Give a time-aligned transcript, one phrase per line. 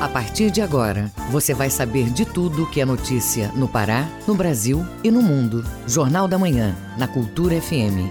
[0.00, 4.34] A partir de agora, você vai saber de tudo que é notícia no Pará, no
[4.36, 5.64] Brasil e no mundo.
[5.88, 8.06] Jornal da Manhã, na Cultura FM.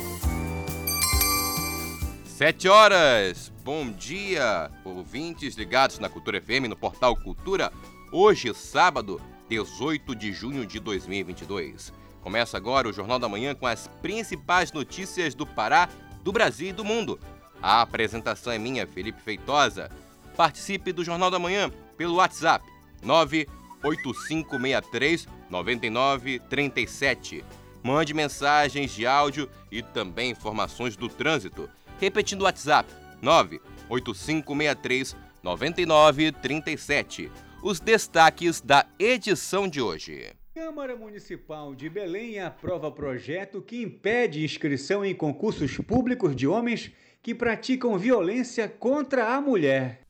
[2.26, 3.54] Sete horas.
[3.64, 7.72] Bom dia, ouvintes ligados na Cultura FM, no portal Cultura.
[8.12, 11.94] Hoje, sábado, 18 de junho de 2022.
[12.20, 15.88] Começa agora o Jornal da Manhã com as principais notícias do Pará,
[16.22, 17.18] do Brasil e do mundo.
[17.62, 19.90] A apresentação é minha, Felipe Feitosa.
[20.38, 22.64] Participe do Jornal da Manhã pelo WhatsApp
[23.04, 27.44] 98563 9937.
[27.84, 31.68] Mande mensagens de áudio e também informações do trânsito.
[32.00, 32.88] Repetindo o WhatsApp
[33.20, 37.32] 98563 9937.
[37.64, 40.36] Os destaques da edição de hoje.
[40.54, 46.92] Câmara Municipal de Belém aprova projeto que impede inscrição em concursos públicos de homens
[47.24, 50.06] que praticam violência contra a mulher.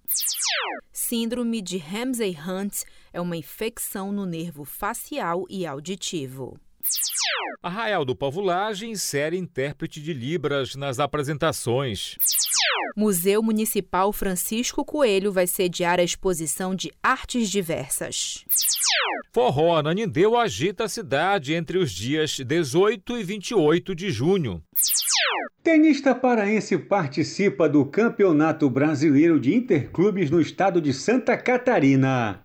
[0.92, 6.60] Síndrome de Ramsay-Hunt é uma infecção no nervo facial e auditivo.
[7.62, 12.16] Arraial do Pavulagem insere intérprete de Libras nas apresentações.
[12.96, 18.44] Museu Municipal Francisco Coelho vai sediar a exposição de artes diversas.
[19.32, 24.64] Forró Ananindeu agita a cidade entre os dias 18 e 28 de junho.
[25.62, 32.42] Tenista paraense participa do Campeonato Brasileiro de Interclubes no estado de Santa Catarina.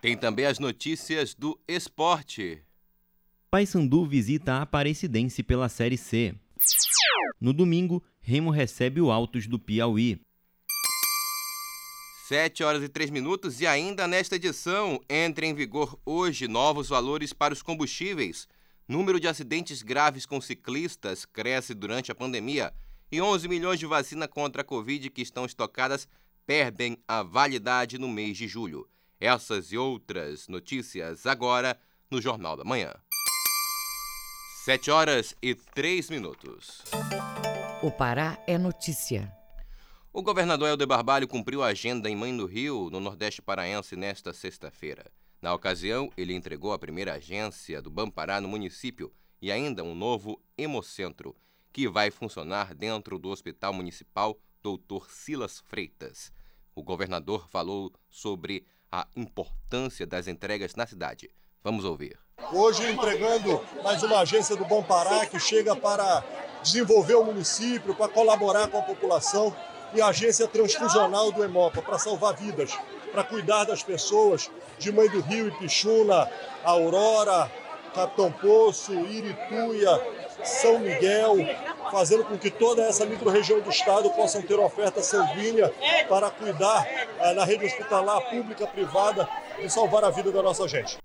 [0.00, 2.63] Tem também as notícias do esporte.
[3.54, 6.34] Paysandu visita a Aparecidense pela Série C.
[7.40, 10.20] No domingo, Remo recebe o Altos do Piauí.
[12.26, 17.32] 7 horas e 3 minutos e ainda nesta edição entra em vigor hoje novos valores
[17.32, 18.48] para os combustíveis.
[18.88, 22.74] Número de acidentes graves com ciclistas cresce durante a pandemia
[23.08, 26.08] e 11 milhões de vacina contra a Covid que estão estocadas
[26.44, 28.88] perdem a validade no mês de julho.
[29.20, 31.78] Essas e outras notícias agora
[32.10, 32.92] no Jornal da Manhã.
[34.64, 36.80] 7 horas e 3 minutos.
[37.82, 39.30] O Pará é notícia.
[40.10, 44.32] O governador Helder Barbalho cumpriu a agenda em Mãe do Rio, no Nordeste Paraense, nesta
[44.32, 45.04] sexta-feira.
[45.42, 50.40] Na ocasião, ele entregou a primeira agência do Bampará no município e ainda um novo
[50.56, 51.36] hemocentro,
[51.70, 55.10] que vai funcionar dentro do Hospital Municipal Dr.
[55.10, 56.32] Silas Freitas.
[56.74, 61.28] O governador falou sobre a importância das entregas na cidade.
[61.62, 62.23] Vamos ouvir.
[62.56, 66.22] Hoje entregando mais uma agência do Bom Pará que chega para
[66.62, 69.52] desenvolver o município, para colaborar com a população
[69.92, 72.70] e a agência transfusional do Hemopa para salvar vidas,
[73.10, 76.30] para cuidar das pessoas de Mãe do Rio Pichuna,
[76.62, 77.50] Aurora,
[77.92, 80.00] Capitão Poço, Irituia,
[80.44, 81.34] São Miguel,
[81.90, 85.74] fazendo com que toda essa microrregião do estado possam ter oferta sanguínea
[86.08, 89.28] para cuidar eh, na rede hospitalar pública, privada
[89.58, 90.98] e salvar a vida da nossa gente.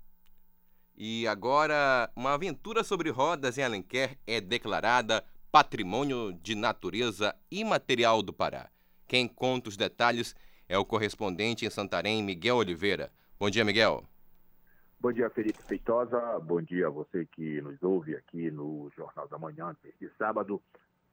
[1.02, 8.34] E agora, uma aventura sobre rodas em Alenquer é declarada Patrimônio de Natureza Imaterial do
[8.34, 8.68] Pará.
[9.08, 10.36] Quem conta os detalhes
[10.68, 13.10] é o correspondente em Santarém, Miguel Oliveira.
[13.38, 14.04] Bom dia, Miguel.
[15.00, 16.38] Bom dia, Felipe Feitosa.
[16.38, 20.60] Bom dia a você que nos ouve aqui no Jornal da Manhã deste sábado.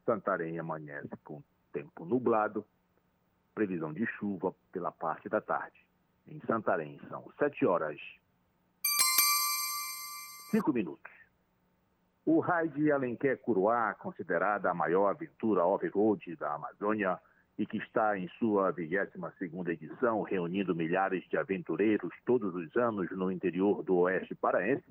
[0.05, 2.65] Santarém amanhece com tempo nublado,
[3.55, 5.79] previsão de chuva pela parte da tarde.
[6.27, 7.97] Em Santarém são 7 horas
[10.51, 11.11] 5 minutos.
[12.25, 17.19] O raid Alenquer Curuá, considerada a maior aventura off-road da Amazônia,
[17.57, 23.31] e que está em sua 22ª edição, reunindo milhares de aventureiros todos os anos no
[23.31, 24.85] interior do oeste paraense,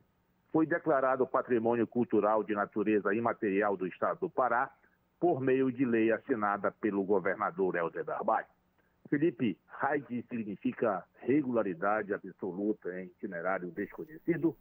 [0.53, 4.71] foi declarado Patrimônio Cultural de Natureza Imaterial do Estado do Pará
[5.21, 8.47] por meio de lei assinada pelo governador Helder Barbalho.
[9.09, 14.57] Felipe, raid significa regularidade absoluta em itinerário desconhecido,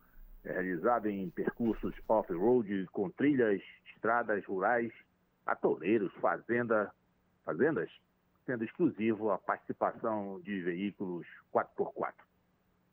[0.46, 3.62] realizado em percursos off-road com trilhas,
[3.96, 4.92] estradas rurais,
[5.46, 6.92] atoleiros, fazenda,
[7.44, 7.90] fazendas,
[8.46, 12.14] sendo exclusivo a participação de veículos 4x4.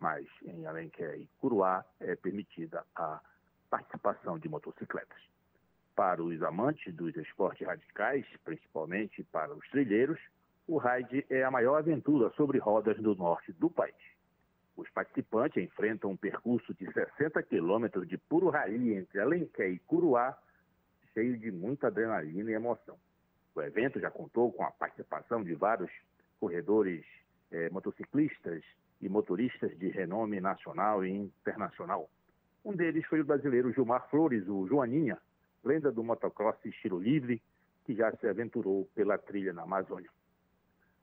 [0.00, 3.20] Mas em Alenquer e Curuá é permitida a
[3.70, 5.20] participação de motocicletas.
[5.94, 10.18] Para os amantes dos esportes radicais, principalmente para os trilheiros,
[10.66, 14.11] o ride é a maior aventura sobre rodas do norte do país.
[14.76, 20.36] Os participantes enfrentam um percurso de 60 quilômetros de puro rally entre Alenquer e Curuá,
[21.12, 22.96] cheio de muita adrenalina e emoção.
[23.54, 25.90] O evento já contou com a participação de vários
[26.40, 27.04] corredores
[27.50, 28.64] eh, motociclistas
[29.00, 32.08] e motoristas de renome nacional e internacional.
[32.64, 35.18] Um deles foi o brasileiro Gilmar Flores, o Joaninha,
[35.62, 37.42] lenda do motocross estilo livre,
[37.84, 40.08] que já se aventurou pela trilha na Amazônia.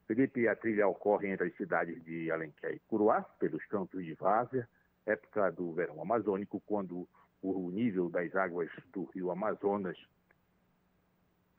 [0.10, 4.68] Felipe, a trilha ocorre entre as cidades de Alenquer e Curuá, pelos campos de Várzea,
[5.06, 7.08] época do verão amazônico, quando
[7.44, 9.96] o nível das águas do rio Amazonas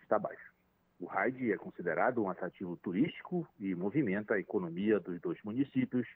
[0.02, 0.52] está baixo.
[0.98, 6.08] O raid é considerado um atrativo turístico e movimenta a economia dos dois municípios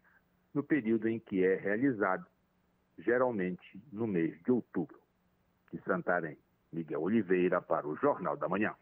[0.53, 2.27] no período em que é realizado,
[2.99, 4.99] geralmente no mês de outubro.
[5.73, 6.37] De Santarém,
[6.73, 8.75] Miguel Oliveira para o Jornal da Manhã.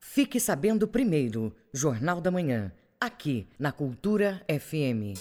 [0.00, 5.18] Fique sabendo primeiro, Jornal da Manhã, aqui na Cultura FM.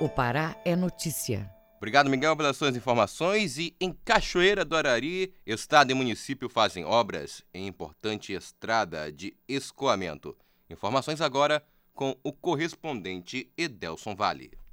[0.00, 1.50] O Pará é notícia.
[1.76, 3.58] Obrigado, Miguel, pelas suas informações.
[3.58, 10.36] E em Cachoeira do Arari, Estado e município fazem obras em importante estrada de escoamento.
[10.68, 14.63] Informações agora com o correspondente Edelson Vale.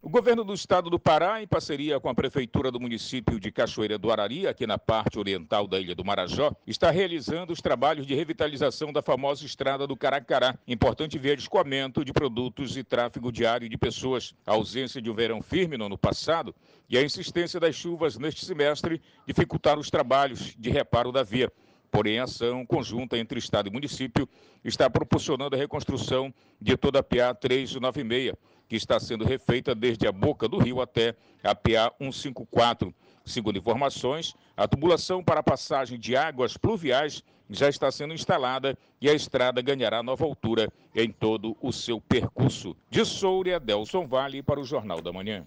[0.00, 3.98] O governo do estado do Pará, em parceria com a prefeitura do município de Cachoeira
[3.98, 8.14] do Arari, aqui na parte oriental da ilha do Marajó, está realizando os trabalhos de
[8.14, 13.68] revitalização da famosa estrada do Caracará, importante via de escoamento de produtos e tráfego diário
[13.68, 14.36] de pessoas.
[14.46, 16.54] A ausência de um verão firme no ano passado
[16.88, 21.52] e a insistência das chuvas neste semestre dificultaram os trabalhos de reparo da via.
[21.90, 24.28] Porém, a ação conjunta entre Estado e município
[24.62, 28.36] está proporcionando a reconstrução de toda a PA 396
[28.68, 32.94] que está sendo refeita desde a boca do rio até a PA 154.
[33.24, 39.08] Segundo informações, a tubulação para a passagem de águas pluviais já está sendo instalada e
[39.08, 42.76] a estrada ganhará nova altura em todo o seu percurso.
[42.90, 45.46] De Souria, Delson Vale para o Jornal da Manhã.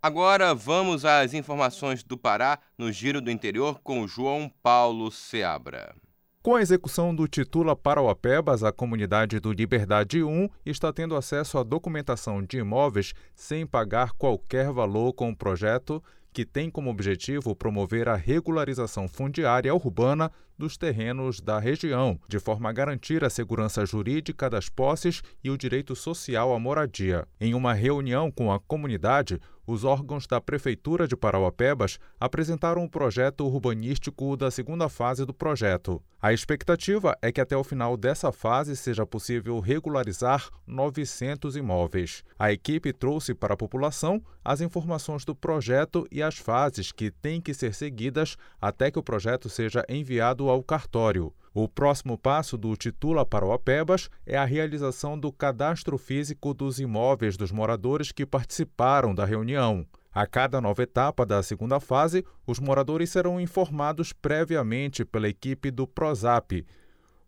[0.00, 5.94] Agora vamos às informações do Pará no Giro do Interior com João Paulo Seabra.
[6.40, 11.64] Com a execução do Titula Parauapebas, a comunidade do Liberdade 1 está tendo acesso à
[11.64, 16.02] documentação de imóveis sem pagar qualquer valor com o projeto
[16.32, 22.70] que tem como objetivo promover a regularização fundiária urbana dos terrenos da região, de forma
[22.70, 27.26] a garantir a segurança jurídica das posses e o direito social à moradia.
[27.40, 33.46] Em uma reunião com a comunidade, os órgãos da Prefeitura de Parauapebas apresentaram o projeto
[33.46, 36.02] urbanístico da segunda fase do projeto.
[36.20, 42.24] A expectativa é que até o final dessa fase seja possível regularizar 900 imóveis.
[42.38, 47.40] A equipe trouxe para a população as informações do projeto e as fases que têm
[47.40, 51.32] que ser seguidas até que o projeto seja enviado ao cartório.
[51.54, 57.50] O próximo passo do Titula Parauapebas é a realização do cadastro físico dos imóveis dos
[57.50, 59.86] moradores que participaram da reunião.
[60.12, 65.86] A cada nova etapa da segunda fase, os moradores serão informados previamente pela equipe do
[65.86, 66.66] PROSAP,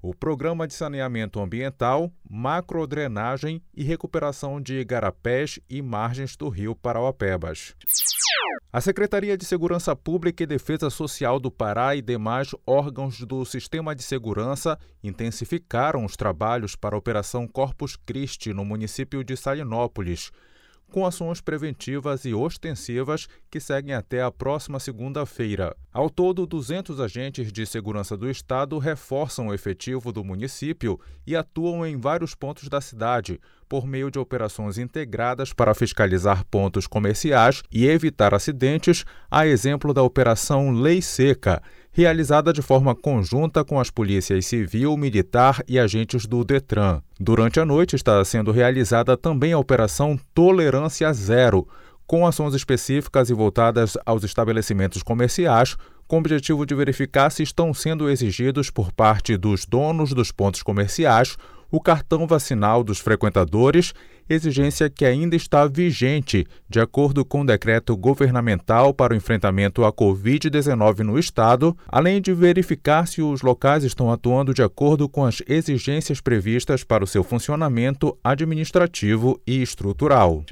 [0.03, 7.75] o Programa de Saneamento Ambiental, Macrodrenagem e Recuperação de Igarapés e Margens do Rio Parauapebas.
[8.73, 13.95] A Secretaria de Segurança Pública e Defesa Social do Pará e demais órgãos do Sistema
[13.95, 20.31] de Segurança intensificaram os trabalhos para a Operação Corpus Christi no município de Salinópolis
[20.91, 25.75] com ações preventivas e ostensivas que seguem até a próxima segunda-feira.
[25.93, 31.87] Ao todo, 200 agentes de segurança do Estado reforçam o efetivo do município e atuam
[31.87, 37.87] em vários pontos da cidade, por meio de operações integradas para fiscalizar pontos comerciais e
[37.87, 44.47] evitar acidentes, a exemplo da Operação Lei Seca realizada de forma conjunta com as polícias
[44.47, 47.03] civil, militar e agentes do Detran.
[47.19, 51.67] Durante a noite está sendo realizada também a Operação Tolerância Zero,
[52.07, 57.73] com ações específicas e voltadas aos estabelecimentos comerciais, com o objetivo de verificar se estão
[57.73, 61.37] sendo exigidos por parte dos donos dos pontos comerciais
[61.71, 63.93] o cartão vacinal dos frequentadores,
[64.29, 69.93] exigência que ainda está vigente, de acordo com o decreto governamental para o enfrentamento à
[69.93, 75.43] Covid-19 no Estado, além de verificar se os locais estão atuando de acordo com as
[75.47, 80.45] exigências previstas para o seu funcionamento administrativo e estrutural.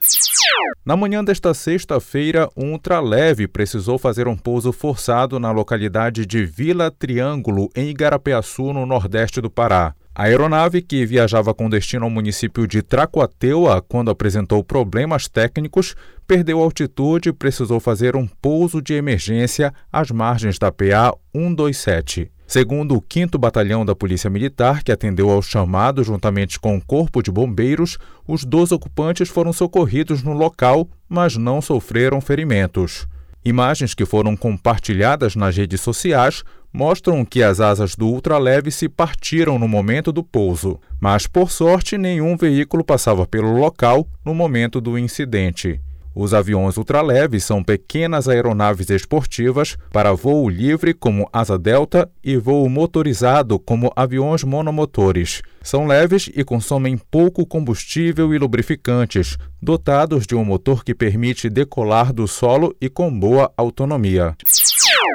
[0.84, 6.90] Na manhã desta sexta-feira, um ultraleve precisou fazer um pouso forçado na localidade de Vila
[6.90, 9.94] Triângulo, em Igarapeaçu, no nordeste do Pará.
[10.18, 15.94] A aeronave, que viajava com destino ao município de Tracuateua quando apresentou problemas técnicos,
[16.26, 22.32] perdeu altitude e precisou fazer um pouso de emergência às margens da PA 127.
[22.48, 27.22] Segundo o 5 Batalhão da Polícia Militar, que atendeu ao chamado juntamente com o Corpo
[27.22, 27.96] de Bombeiros,
[28.26, 33.06] os dois ocupantes foram socorridos no local, mas não sofreram ferimentos.
[33.44, 39.58] Imagens que foram compartilhadas nas redes sociais mostram que as asas do ultraleve se partiram
[39.58, 44.98] no momento do pouso, mas por sorte nenhum veículo passava pelo local no momento do
[44.98, 45.80] incidente.
[46.20, 52.68] Os aviões ultraleves são pequenas aeronaves esportivas para voo livre, como asa delta, e voo
[52.68, 55.42] motorizado, como aviões monomotores.
[55.62, 62.12] São leves e consomem pouco combustível e lubrificantes, dotados de um motor que permite decolar
[62.12, 64.34] do solo e com boa autonomia.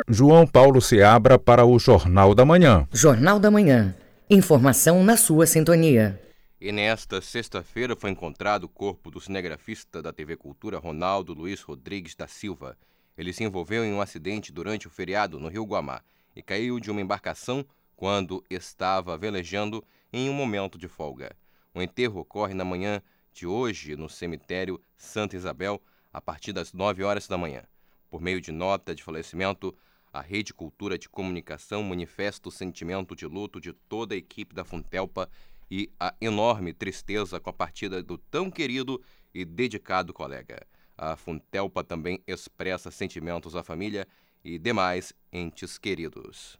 [0.08, 2.88] João Paulo Seabra para o Jornal da Manhã.
[2.94, 3.94] Jornal da Manhã.
[4.30, 6.23] Informação na sua sintonia.
[6.66, 12.16] E nesta sexta-feira foi encontrado o corpo do cinegrafista da TV Cultura Ronaldo Luiz Rodrigues
[12.16, 12.78] da Silva.
[13.18, 16.02] Ele se envolveu em um acidente durante o feriado no Rio Guamá
[16.34, 17.66] e caiu de uma embarcação
[17.98, 21.36] quando estava velejando em um momento de folga.
[21.76, 23.02] O enterro ocorre na manhã
[23.34, 25.82] de hoje no cemitério Santa Isabel,
[26.14, 27.64] a partir das 9 horas da manhã.
[28.10, 29.76] Por meio de nota de falecimento,
[30.14, 34.64] a Rede Cultura de Comunicação manifesta o sentimento de luto de toda a equipe da
[34.64, 35.30] Funtelpa
[35.76, 39.02] e a enorme tristeza com a partida do tão querido
[39.34, 40.62] e dedicado colega.
[40.96, 44.08] A Funtelpa também expressa sentimentos à família
[44.46, 46.60] e demais entes queridos.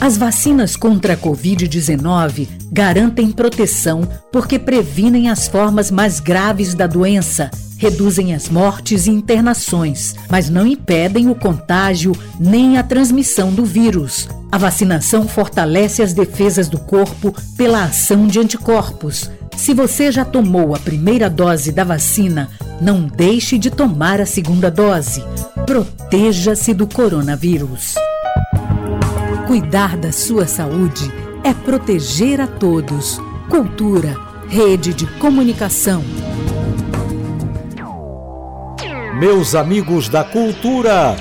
[0.00, 7.50] As vacinas contra a Covid-19 garantem proteção porque previnem as formas mais graves da doença
[7.80, 14.28] reduzem as mortes e internações, mas não impedem o contágio nem a transmissão do vírus.
[14.52, 19.30] A vacinação fortalece as defesas do corpo pela ação de anticorpos.
[19.56, 22.50] Se você já tomou a primeira dose da vacina,
[22.82, 25.24] não deixe de tomar a segunda dose.
[25.64, 27.94] Proteja-se do coronavírus.
[29.46, 31.10] Cuidar da sua saúde
[31.42, 33.18] é proteger a todos.
[33.48, 34.14] Cultura,
[34.48, 36.04] rede de comunicação.
[39.20, 41.14] Meus amigos da cultura,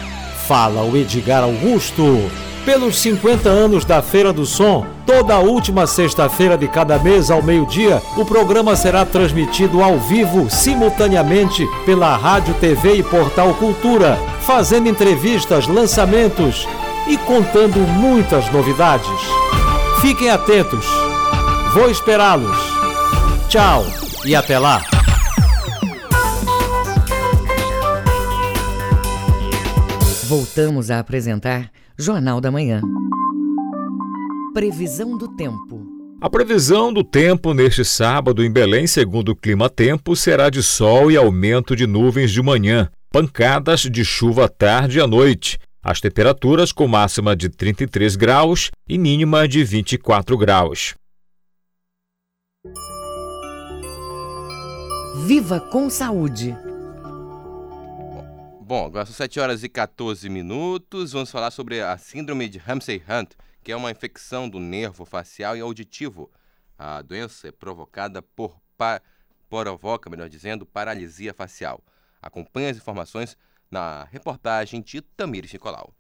[0.47, 2.31] fala o Edgar Augusto.
[2.63, 7.43] Pelos 50 anos da Feira do Som, toda a última sexta-feira de cada mês ao
[7.43, 14.87] meio-dia, o programa será transmitido ao vivo, simultaneamente, pela Rádio, TV e Portal Cultura, fazendo
[14.87, 16.65] entrevistas, lançamentos
[17.05, 19.19] e contando muitas novidades.
[19.99, 20.85] Fiquem atentos.
[21.73, 22.57] Vou esperá-los.
[23.49, 23.83] Tchau
[24.23, 24.81] e até lá.
[30.29, 32.81] Voltamos a apresentar Jornal da Manhã.
[34.53, 35.87] Previsão do tempo.
[36.21, 41.09] A previsão do tempo neste sábado em Belém, segundo o Clima Tempo, será de sol
[41.09, 45.57] e aumento de nuvens de manhã, pancadas de chuva à tarde e à noite.
[45.81, 50.93] As temperaturas com máxima de 33 graus e mínima de 24 graus.
[55.25, 56.55] Viva com saúde!
[58.69, 61.13] Bom, agora são 7 horas e 14 minutos.
[61.13, 63.31] Vamos falar sobre a síndrome de Ramsay-Hunt,
[63.63, 66.29] que é uma infecção do nervo facial e auditivo.
[66.77, 68.61] A doença é provocada por
[69.49, 71.83] provoca, melhor dizendo, paralisia facial.
[72.21, 73.35] Acompanhe as informações
[73.71, 75.91] na reportagem de Tamires Nicolau.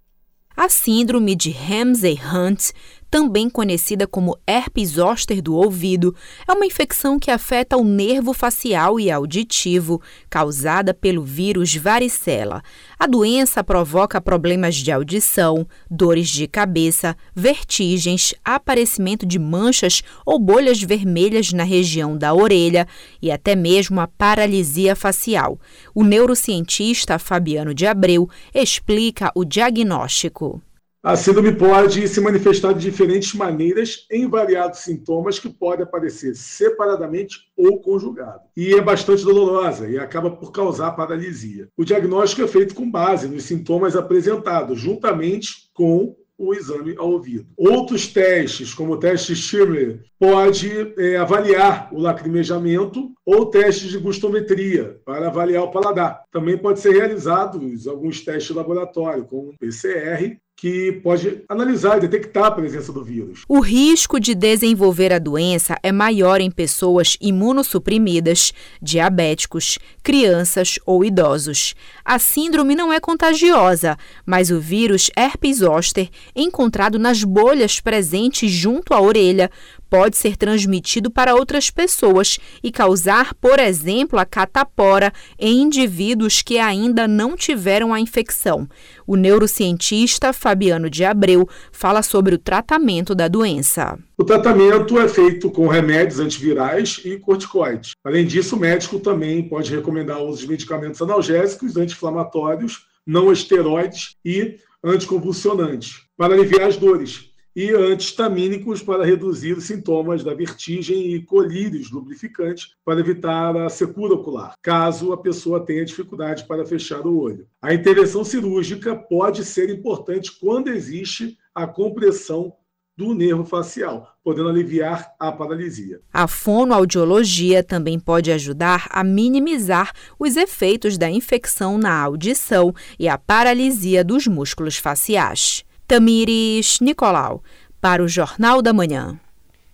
[0.55, 2.71] A síndrome de Ramsay-Hunt,
[3.09, 6.15] também conhecida como herpes zoster do ouvido,
[6.47, 12.61] é uma infecção que afeta o nervo facial e auditivo, causada pelo vírus varicela.
[12.99, 20.81] A doença provoca problemas de audição, dores de cabeça, vertigens, aparecimento de manchas ou bolhas
[20.81, 22.87] vermelhas na região da orelha
[23.21, 25.59] e até mesmo a paralisia facial.
[25.95, 30.61] O neurocientista Fabiano de Abreu explica o diagnóstico.
[31.01, 37.37] A síndrome pode se manifestar de diferentes maneiras em variados sintomas que podem aparecer separadamente
[37.55, 38.41] ou conjugado.
[38.55, 41.69] E é bastante dolorosa e acaba por causar paralisia.
[41.77, 47.47] O diagnóstico é feito com base nos sintomas apresentados, juntamente com o exame ao ouvido.
[47.55, 54.99] Outros testes, como o teste Schirmer, pode é, avaliar o lacrimejamento ou testes de gustometria
[55.05, 56.23] para avaliar o paladar.
[56.31, 62.45] Também pode ser realizados alguns testes de laboratório, como PCR que pode analisar e detectar
[62.45, 63.43] a presença do vírus.
[63.47, 68.51] O risco de desenvolver a doença é maior em pessoas imunossuprimidas,
[68.81, 71.75] diabéticos, crianças ou idosos.
[72.03, 78.93] A síndrome não é contagiosa, mas o vírus herpes zoster, encontrado nas bolhas presentes junto
[78.93, 79.49] à orelha,
[79.89, 86.59] pode ser transmitido para outras pessoas e causar, por exemplo, a catapora em indivíduos que
[86.59, 88.67] ainda não tiveram a infecção.
[89.07, 93.97] O neurocientista Fabiano de Abreu fala sobre o tratamento da doença.
[94.17, 97.91] O tratamento é feito com remédios antivirais e corticoides.
[98.03, 104.15] Além disso, o médico também pode recomendar o uso de medicamentos analgésicos, anti-inflamatórios, não esteroides
[104.23, 107.28] e anticonvulsionantes para aliviar as dores
[107.59, 114.13] e antihistamínicos para reduzir os sintomas da vertigem e colírios lubrificantes para evitar a secura
[114.13, 117.45] ocular, caso a pessoa tenha dificuldade para fechar o olho.
[117.61, 122.53] A intervenção cirúrgica pode ser importante quando existe a compressão
[122.95, 125.99] do nervo facial, podendo aliviar a paralisia.
[126.13, 133.17] A fonoaudiologia também pode ajudar a minimizar os efeitos da infecção na audição e a
[133.17, 135.65] paralisia dos músculos faciais.
[135.89, 137.43] Tamires Nicolau,
[137.81, 139.19] para o Jornal da Manhã.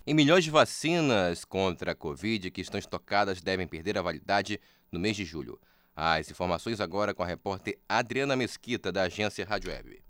[0.06, 4.58] E milhões de vacinas contra a Covid que estão estocadas devem perder a validade
[4.90, 5.60] no mês de julho.
[5.94, 10.05] As informações agora com a repórter Adriana Mesquita, da agência Rádio Web.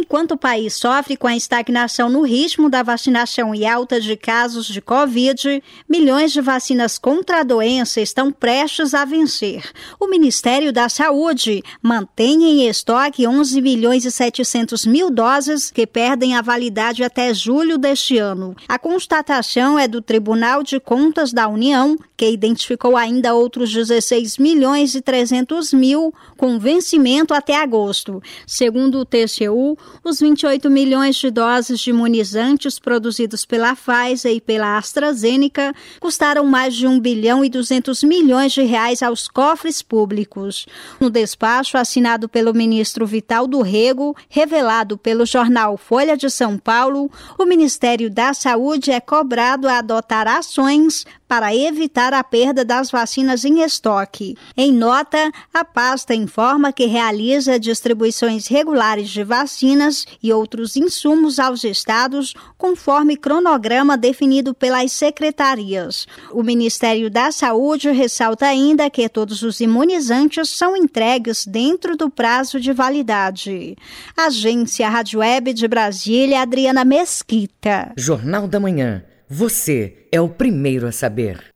[0.00, 4.66] Enquanto o país sofre com a estagnação no ritmo da vacinação e alta de casos
[4.66, 9.72] de Covid, milhões de vacinas contra a doença estão prestes a vencer.
[9.98, 16.36] O Ministério da Saúde mantém em estoque 11 milhões e 700 mil doses que perdem
[16.36, 18.54] a validade até julho deste ano.
[18.68, 24.94] A constatação é do Tribunal de Contas da União, que identificou ainda outros 16 milhões
[24.94, 28.22] e 300 mil com vencimento até agosto.
[28.46, 34.78] Segundo o TCU, os 28 milhões de doses de imunizantes produzidos pela Pfizer e pela
[34.78, 40.66] AstraZeneca custaram mais de 1 bilhão e 200 milhões de reais aos cofres públicos.
[41.00, 47.10] No despacho assinado pelo ministro Vital do Rego, revelado pelo jornal Folha de São Paulo,
[47.38, 53.44] o Ministério da Saúde é cobrado a adotar ações para evitar a perda das vacinas
[53.44, 54.34] em estoque.
[54.56, 59.77] Em nota, a pasta informa que realiza distribuições regulares de vacinas
[60.22, 66.06] e outros insumos aos estados conforme cronograma definido pelas secretarias.
[66.32, 72.60] O Ministério da Saúde ressalta ainda que todos os imunizantes são entregues dentro do prazo
[72.60, 73.76] de validade.
[74.16, 77.92] Agência Rádio Web de Brasília, Adriana Mesquita.
[77.96, 79.04] Jornal da Manhã.
[79.28, 81.54] Você é o primeiro a saber.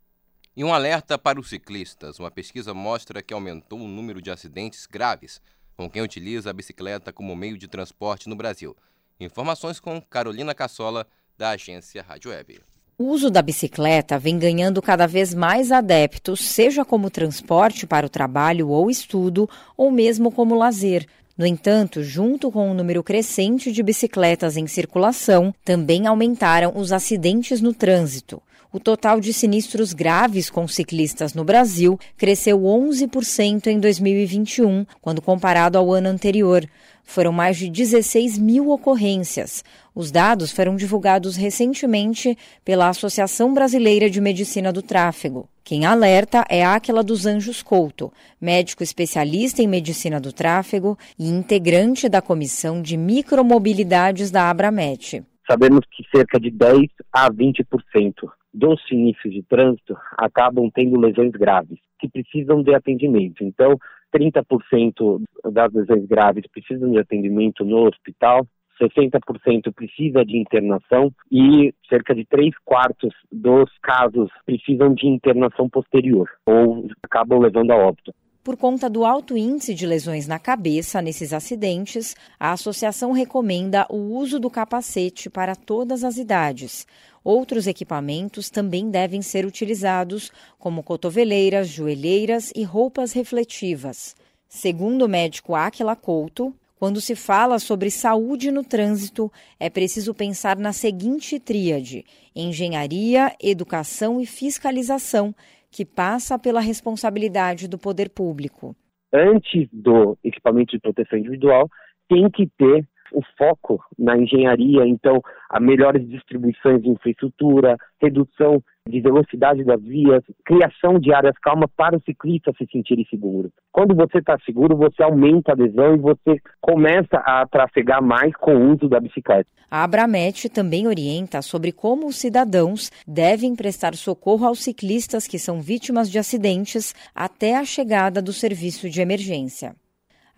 [0.55, 2.19] E um alerta para os ciclistas.
[2.19, 5.41] Uma pesquisa mostra que aumentou o número de acidentes graves
[5.83, 8.77] com quem utiliza a bicicleta como meio de transporte no Brasil.
[9.19, 12.61] Informações com Carolina Cassola, da agência Rádio Web.
[12.97, 18.11] O uso da bicicleta vem ganhando cada vez mais adeptos, seja como transporte para o
[18.11, 21.05] trabalho ou estudo, ou mesmo como lazer.
[21.37, 27.61] No entanto, junto com o número crescente de bicicletas em circulação, também aumentaram os acidentes
[27.61, 28.41] no trânsito.
[28.75, 35.77] O total de sinistros graves com ciclistas no Brasil cresceu 11% em 2021, quando comparado
[35.77, 36.65] ao ano anterior.
[37.05, 39.63] Foram mais de 16 mil ocorrências.
[39.95, 45.47] Os dados foram divulgados recentemente pela Associação Brasileira de Medicina do Tráfego.
[45.63, 52.09] Quem alerta é Áquila dos Anjos Couto, médico especialista em medicina do tráfego e integrante
[52.09, 55.23] da comissão de micromobilidades da Abramet.
[55.47, 61.79] Sabemos que cerca de 10 a 20% dos sinistros de trânsito acabam tendo lesões graves,
[61.99, 63.43] que precisam de atendimento.
[63.43, 63.79] Então,
[64.15, 68.47] 30% das lesões graves precisam de atendimento no hospital,
[68.81, 76.29] 60% precisa de internação e cerca de 3 quartos dos casos precisam de internação posterior
[76.47, 78.13] ou acabam levando a óbito.
[78.43, 83.97] Por conta do alto índice de lesões na cabeça nesses acidentes, a associação recomenda o
[83.97, 86.85] uso do capacete para todas as idades.
[87.23, 94.17] Outros equipamentos também devem ser utilizados, como cotoveleiras, joelheiras e roupas refletivas.
[94.49, 100.57] Segundo o médico Aquila Couto, quando se fala sobre saúde no trânsito, é preciso pensar
[100.57, 105.33] na seguinte tríade: engenharia, educação e fiscalização,
[105.73, 108.77] que passa pela responsabilidade do poder público.
[109.13, 111.69] Antes do equipamento de proteção individual,
[112.09, 119.01] tem que ter o foco na engenharia, então, a melhores distribuições de infraestrutura, redução de
[119.01, 123.51] velocidade das vias, criação de áreas calmas para o ciclista se sentir seguro.
[123.71, 128.55] Quando você está seguro, você aumenta a adesão e você começa a trafegar mais com
[128.57, 129.49] o uso da bicicleta.
[129.71, 135.61] A Abramet também orienta sobre como os cidadãos devem prestar socorro aos ciclistas que são
[135.61, 139.75] vítimas de acidentes até a chegada do serviço de emergência.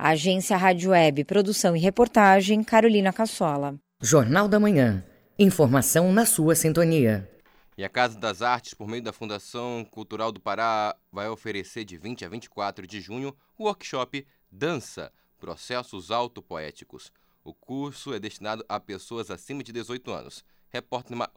[0.06, 3.80] Agência Rádio Web, produção e reportagem, Carolina Cassola.
[4.02, 5.02] Jornal da Manhã.
[5.38, 7.26] Informação na sua sintonia.
[7.74, 11.96] E a Casa das Artes, por meio da Fundação Cultural do Pará, vai oferecer de
[11.96, 17.10] 20 a 24 de junho o workshop Dança Processos Autopoéticos.
[17.42, 20.44] O curso é destinado a pessoas acima de 18 anos.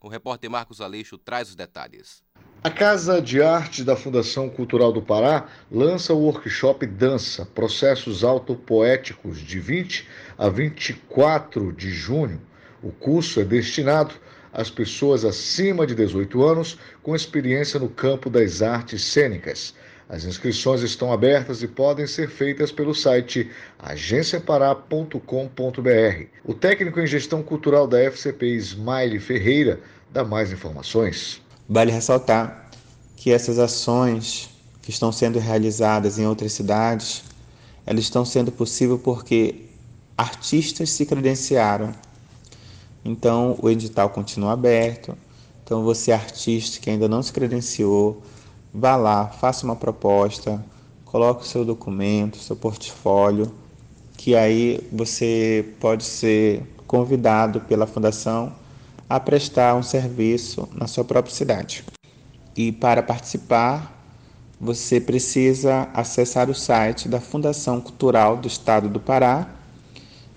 [0.01, 2.21] O repórter Marcos Aleixo traz os detalhes.
[2.67, 9.37] A Casa de Arte da Fundação Cultural do Pará lança o workshop Dança Processos Autopoéticos
[9.37, 10.05] de 20
[10.37, 12.41] a 24 de junho.
[12.83, 14.15] O curso é destinado
[14.51, 19.73] às pessoas acima de 18 anos com experiência no campo das artes cênicas.
[20.09, 23.49] As inscrições estão abertas e podem ser feitas pelo site
[23.79, 26.25] agenciapará.com.br.
[26.43, 29.79] O técnico em gestão cultural da FCP, Smile Ferreira,
[30.11, 31.46] dá mais informações.
[31.69, 32.69] Vale ressaltar
[33.15, 34.49] que essas ações
[34.81, 37.23] que estão sendo realizadas em outras cidades,
[37.85, 39.65] elas estão sendo possíveis porque
[40.17, 41.91] artistas se credenciaram.
[43.03, 45.17] Então, o edital continua aberto.
[45.63, 48.21] Então, você artista que ainda não se credenciou,
[48.73, 50.63] vá lá, faça uma proposta,
[51.03, 53.51] coloque o seu documento, seu portfólio,
[54.15, 58.53] que aí você pode ser convidado pela fundação
[59.09, 61.83] a prestar um serviço na sua própria cidade.
[62.55, 63.93] E para participar,
[64.59, 69.47] você precisa acessar o site da Fundação Cultural do Estado do Pará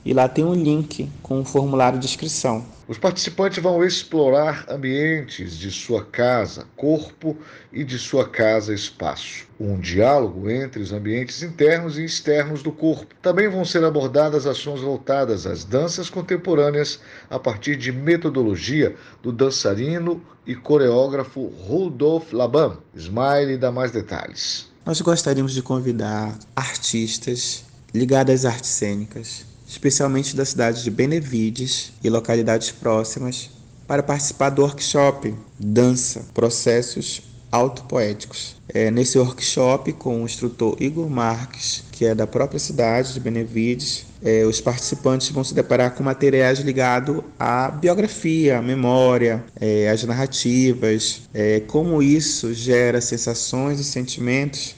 [0.05, 2.65] e lá tem um link com um formulário de inscrição.
[2.91, 7.39] Os participantes vão explorar ambientes de sua casa, corpo
[7.73, 9.47] e de sua casa, espaço.
[9.61, 13.15] Um diálogo entre os ambientes internos e externos do corpo.
[13.23, 16.99] Também vão ser abordadas ações voltadas às danças contemporâneas
[17.31, 22.77] a partir de metodologia do dançarino e coreógrafo Rudolf Laban.
[22.93, 24.69] Smile dá mais detalhes.
[24.85, 32.11] Nós gostaríamos de convidar artistas ligados às artes cênicas especialmente da cidade de Benevides e
[32.11, 33.51] localidades próximas,
[33.87, 38.57] para participar do workshop Dança Processos Autopoéticos.
[38.69, 44.07] É, nesse workshop, com o instrutor Igor Marques, que é da própria cidade de Benevides,
[44.21, 50.03] é, os participantes vão se deparar com materiais ligados à biografia, à memória, é, às
[50.03, 54.75] narrativas, é, como isso gera sensações e sentimentos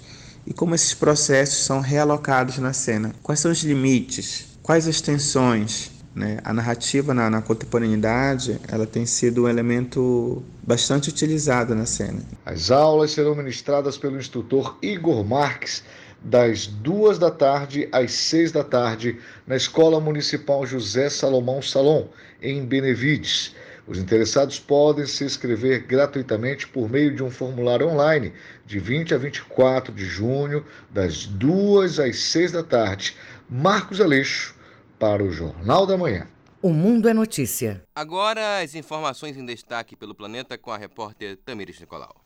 [0.46, 3.14] e como esses processos são realocados na cena.
[3.22, 4.51] Quais são os limites?
[4.62, 5.90] Quais as tensões?
[6.14, 6.38] Né?
[6.44, 12.20] A narrativa na, na, contemporaneidade ela tem sido um elemento bastante utilizado na cena.
[12.44, 15.82] As aulas serão ministradas pelo instrutor Igor Marques
[16.22, 22.06] das duas da tarde às seis da tarde na Escola Municipal José Salomão Salom,
[22.40, 23.54] em Benevides.
[23.84, 28.32] Os interessados podem se inscrever gratuitamente por meio de um formulário online
[28.64, 33.16] de 20 a 24 de junho, das duas às seis da tarde
[33.54, 34.54] Marcos Aleixo,
[34.98, 36.26] para o Jornal da Manhã.
[36.62, 37.84] O Mundo é Notícia.
[37.94, 42.21] Agora, as informações em destaque pelo planeta com a repórter Tamires Nicolau.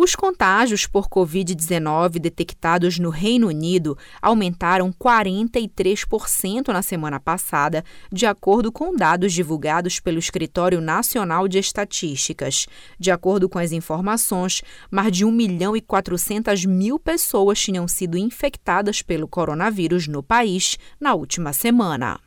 [0.00, 8.70] Os contágios por Covid-19 detectados no Reino Unido aumentaram 43% na semana passada, de acordo
[8.70, 12.68] com dados divulgados pelo Escritório Nacional de Estatísticas.
[12.96, 18.16] De acordo com as informações, mais de 1 milhão e 400 mil pessoas tinham sido
[18.16, 22.20] infectadas pelo coronavírus no país na última semana.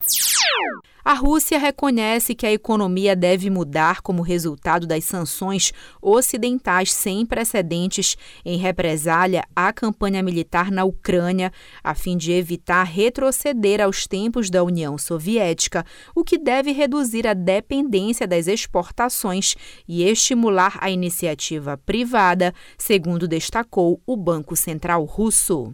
[1.03, 8.15] A Rússia reconhece que a economia deve mudar como resultado das sanções ocidentais sem precedentes
[8.45, 11.51] em represália à campanha militar na Ucrânia,
[11.83, 15.83] a fim de evitar retroceder aos tempos da União Soviética,
[16.15, 19.55] o que deve reduzir a dependência das exportações
[19.87, 25.73] e estimular a iniciativa privada, segundo destacou o Banco Central Russo.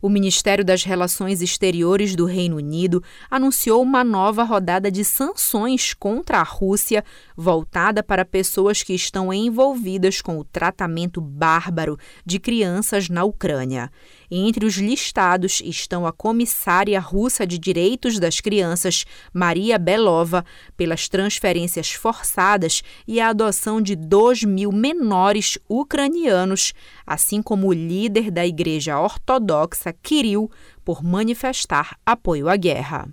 [0.00, 6.38] O Ministério das Relações Exteriores do Reino Unido anunciou uma nova rodada de sanções contra
[6.38, 7.04] a Rússia,
[7.36, 13.90] voltada para pessoas que estão envolvidas com o tratamento bárbaro de crianças na Ucrânia.
[14.30, 20.44] Entre os listados estão a comissária russa de direitos das crianças, Maria Belova,
[20.76, 26.72] pelas transferências forçadas e a adoção de 2 mil menores ucranianos,
[27.04, 30.48] assim como o líder da Igreja Ortodoxa, Kirill,
[30.84, 33.08] por manifestar apoio à guerra.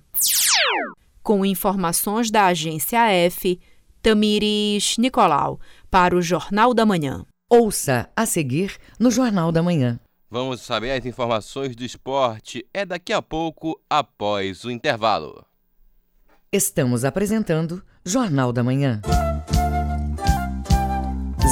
[1.24, 3.60] Com informações da agência F,
[4.02, 5.60] Tamires Nicolau,
[5.90, 7.26] para o Jornal da Manhã.
[7.50, 10.00] Ouça a seguir no Jornal da Manhã.
[10.30, 12.66] Vamos saber as informações do esporte.
[12.74, 15.46] É daqui a pouco, após o intervalo.
[16.50, 19.02] Estamos apresentando Jornal da Manhã.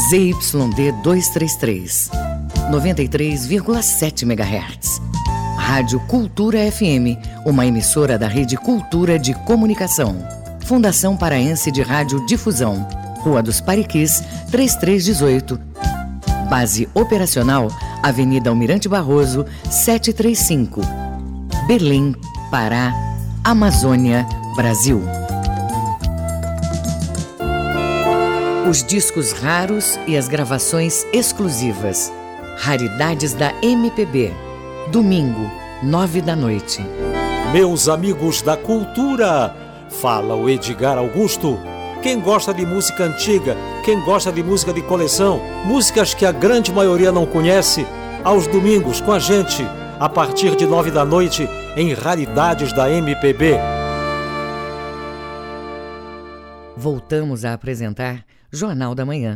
[0.09, 2.09] ZYD 233,
[2.71, 5.01] 93,7 MHz.
[5.69, 10.17] Rádio Cultura FM, uma emissora da Rede Cultura de Comunicação.
[10.65, 12.88] Fundação Paraense de Rádio Difusão.
[13.19, 15.60] Rua dos Pariquis, 3318.
[16.49, 17.67] Base operacional,
[18.01, 20.82] Avenida Almirante Barroso, 735.
[21.67, 22.15] Berlim,
[22.49, 22.91] Pará,
[23.43, 25.03] Amazônia, Brasil.
[28.67, 32.12] Os discos raros e as gravações exclusivas.
[32.58, 34.48] Raridades da MPB.
[34.91, 35.52] Domingo,
[35.84, 36.84] nove da noite.
[37.54, 39.56] Meus amigos da cultura,
[40.02, 41.60] fala o Edgar Augusto.
[42.02, 46.73] Quem gosta de música antiga, quem gosta de música de coleção, músicas que a grande
[46.73, 47.86] maioria não conhece,
[48.23, 49.63] aos domingos com a gente,
[49.99, 51.47] a partir de nove da noite,
[51.78, 53.60] em Raridades da MPB.
[56.75, 59.36] Voltamos a apresentar Jornal da Manhã.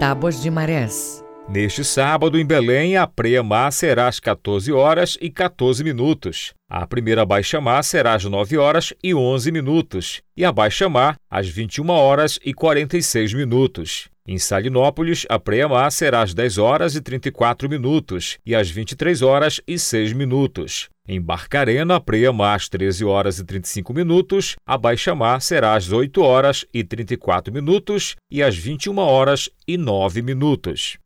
[0.00, 1.25] Tábuas de Marés.
[1.48, 6.52] Neste sábado, em Belém, a preia-mar será às 14 horas e 14 minutos.
[6.68, 10.22] A primeira baixa-mar será às 9 horas e 11 minutos.
[10.36, 14.08] E a baixa-mar às 21 horas e 46 minutos.
[14.26, 19.60] Em Salinópolis, a preia-mar será às 10 horas e 34 minutos e às 23 horas
[19.68, 20.88] e 6 minutos.
[21.06, 26.20] Em Barcarena, a preia-mar às 13 horas e 35 minutos, a baixa-mar será às 8
[26.20, 30.98] horas e 34 minutos e às 21 horas e 9 minutos.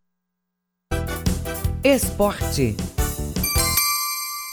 [1.83, 2.77] Esporte.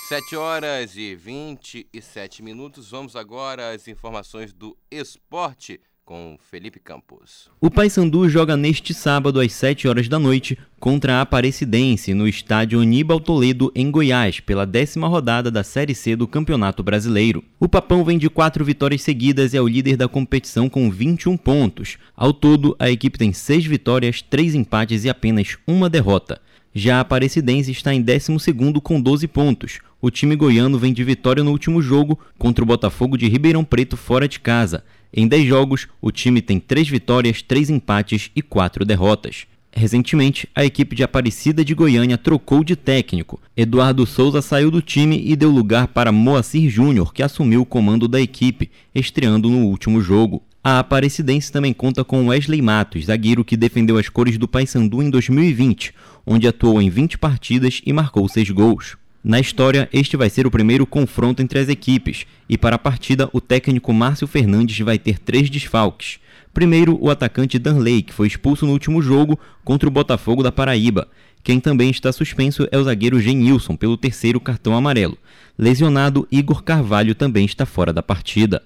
[0.08, 2.90] 7 horas e 27 minutos.
[2.90, 7.50] Vamos agora às informações do esporte com Felipe Campos.
[7.60, 12.80] O Paysandu joga neste sábado às 7 horas da noite contra a Aparecidense no estádio
[12.80, 17.44] Aníbal Toledo em Goiás pela décima rodada da Série C do Campeonato Brasileiro.
[17.60, 21.36] O Papão vem de quatro vitórias seguidas e é o líder da competição com 21
[21.36, 21.98] pontos.
[22.16, 26.40] Ao todo, a equipe tem seis vitórias, três empates e apenas uma derrota.
[26.73, 28.38] Já a Aparecidense está em 12
[28.84, 29.80] com 12 pontos.
[30.01, 33.97] O time goiano vem de vitória no último jogo contra o Botafogo de Ribeirão Preto
[33.97, 34.84] fora de casa.
[35.12, 39.47] Em 10 jogos, o time tem 3 vitórias, 3 empates e 4 derrotas.
[39.71, 43.39] Recentemente, a equipe de Aparecida de Goiânia trocou de técnico.
[43.56, 48.08] Eduardo Souza saiu do time e deu lugar para Moacir Júnior, que assumiu o comando
[48.08, 50.41] da equipe, estreando no último jogo.
[50.63, 55.10] A Aparecidense também conta com Wesley Matos, zagueiro que defendeu as cores do Paysandu em
[55.10, 55.93] 2020,
[56.26, 58.98] onde atuou em 20 partidas e marcou 6 gols.
[59.24, 63.30] Na história, este vai ser o primeiro confronto entre as equipes, e para a partida,
[63.34, 66.20] o técnico Márcio Fernandes vai ter três desfalques.
[66.54, 71.08] Primeiro, o atacante Danley, que foi expulso no último jogo contra o Botafogo da Paraíba.
[71.43, 75.17] Quem também está suspenso é o zagueiro Genilson, pelo terceiro cartão amarelo.
[75.58, 78.62] Lesionado, Igor Carvalho também está fora da partida.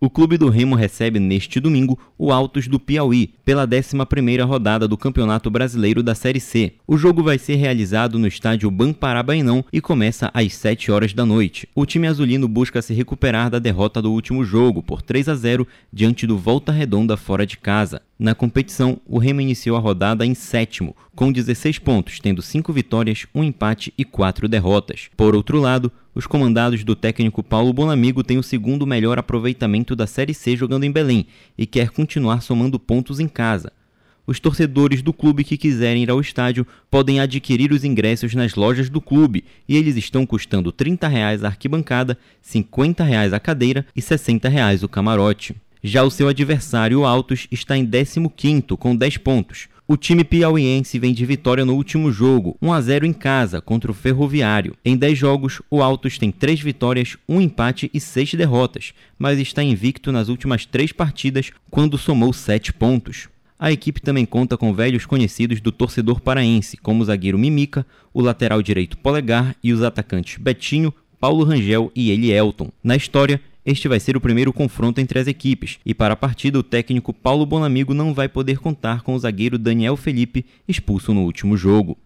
[0.00, 4.96] O clube do Remo recebe neste domingo o Altos do Piauí, pela 11ª rodada do
[4.96, 6.72] Campeonato Brasileiro da Série C.
[6.88, 11.68] O jogo vai ser realizado no estádio Bamparabainão e começa às 7 horas da noite.
[11.72, 15.68] O time azulino busca se recuperar da derrota do último jogo por 3 a 0
[15.92, 18.02] diante do Volta Redonda fora de casa.
[18.18, 23.26] Na competição, o Remo iniciou a rodada em sétimo, com 16 pontos, tendo 5 vitórias,
[23.34, 25.10] 1 empate e 4 derrotas.
[25.16, 30.06] Por outro lado, os comandados do técnico Paulo Bonamigo têm o segundo melhor aproveitamento da
[30.06, 33.72] Série C jogando em Belém e quer continuar somando pontos em casa.
[34.26, 38.88] Os torcedores do clube que quiserem ir ao estádio podem adquirir os ingressos nas lojas
[38.88, 44.00] do clube e eles estão custando R$ 30 a arquibancada, R$ 50 a cadeira e
[44.00, 44.48] R$ 60
[44.84, 45.56] o camarote.
[45.82, 49.68] Já o seu adversário, Altos, está em 15º com 10 pontos.
[49.92, 53.90] O time piauiense vem de vitória no último jogo, 1 a 0 em casa contra
[53.90, 54.74] o Ferroviário.
[54.82, 59.62] Em 10 jogos, o Altos tem 3 vitórias, 1 empate e 6 derrotas, mas está
[59.62, 63.28] invicto nas últimas 3 partidas quando somou 7 pontos.
[63.58, 68.22] A equipe também conta com velhos conhecidos do torcedor paraense, como o zagueiro Mimica, o
[68.22, 72.72] lateral direito Polegar e os atacantes Betinho, Paulo Rangel e Elielton.
[72.82, 76.58] Na história, este vai ser o primeiro confronto entre as equipes, e para a partida
[76.58, 81.22] o técnico Paulo Bonamigo não vai poder contar com o zagueiro Daniel Felipe, expulso no
[81.22, 81.96] último jogo.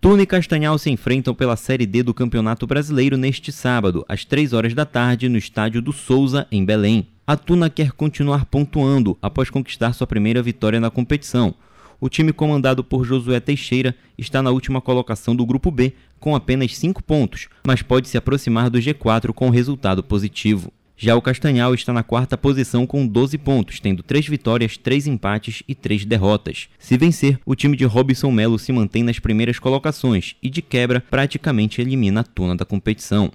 [0.00, 4.52] Tuna e Castanhal se enfrentam pela Série D do Campeonato Brasileiro neste sábado, às 3
[4.52, 7.08] horas da tarde, no estádio do Souza, em Belém.
[7.26, 11.54] A Tuna quer continuar pontuando após conquistar sua primeira vitória na competição.
[12.00, 16.76] O time comandado por Josué Teixeira está na última colocação do Grupo B, com apenas
[16.76, 20.72] 5 pontos, mas pode se aproximar do G4 com resultado positivo.
[20.98, 25.62] Já o Castanhal está na quarta posição com 12 pontos, tendo 3 vitórias, 3 empates
[25.68, 26.68] e 3 derrotas.
[26.78, 31.04] Se vencer, o time de Robson Melo se mantém nas primeiras colocações e, de quebra,
[31.10, 33.30] praticamente elimina a tona da competição.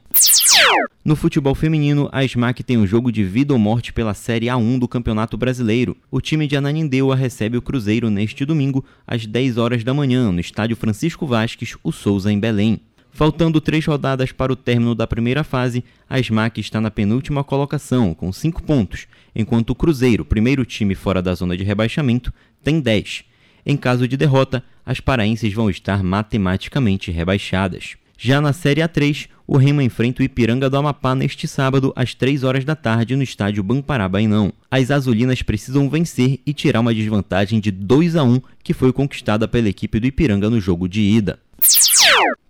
[1.06, 4.80] No futebol feminino, a SMAC tem um jogo de vida ou morte pela Série A1
[4.80, 5.96] do Campeonato Brasileiro.
[6.10, 10.40] O time de Ananindeua recebe o Cruzeiro neste domingo, às 10 horas da manhã, no
[10.40, 12.80] estádio Francisco Vasques, o Souza, em Belém.
[13.14, 18.14] Faltando três rodadas para o término da primeira fase, a SMAC está na penúltima colocação,
[18.14, 23.26] com cinco pontos, enquanto o Cruzeiro, primeiro time fora da zona de rebaixamento, tem 10.
[23.66, 27.96] Em caso de derrota, as paraenses vão estar matematicamente rebaixadas.
[28.18, 32.44] Já na Série A3, o Remo enfrenta o Ipiranga do Amapá neste sábado, às 3
[32.44, 34.54] horas da tarde, no estádio Bampará Bainão.
[34.70, 39.48] As azulinas precisam vencer e tirar uma desvantagem de 2 a 1 que foi conquistada
[39.48, 41.40] pela equipe do Ipiranga no jogo de ida.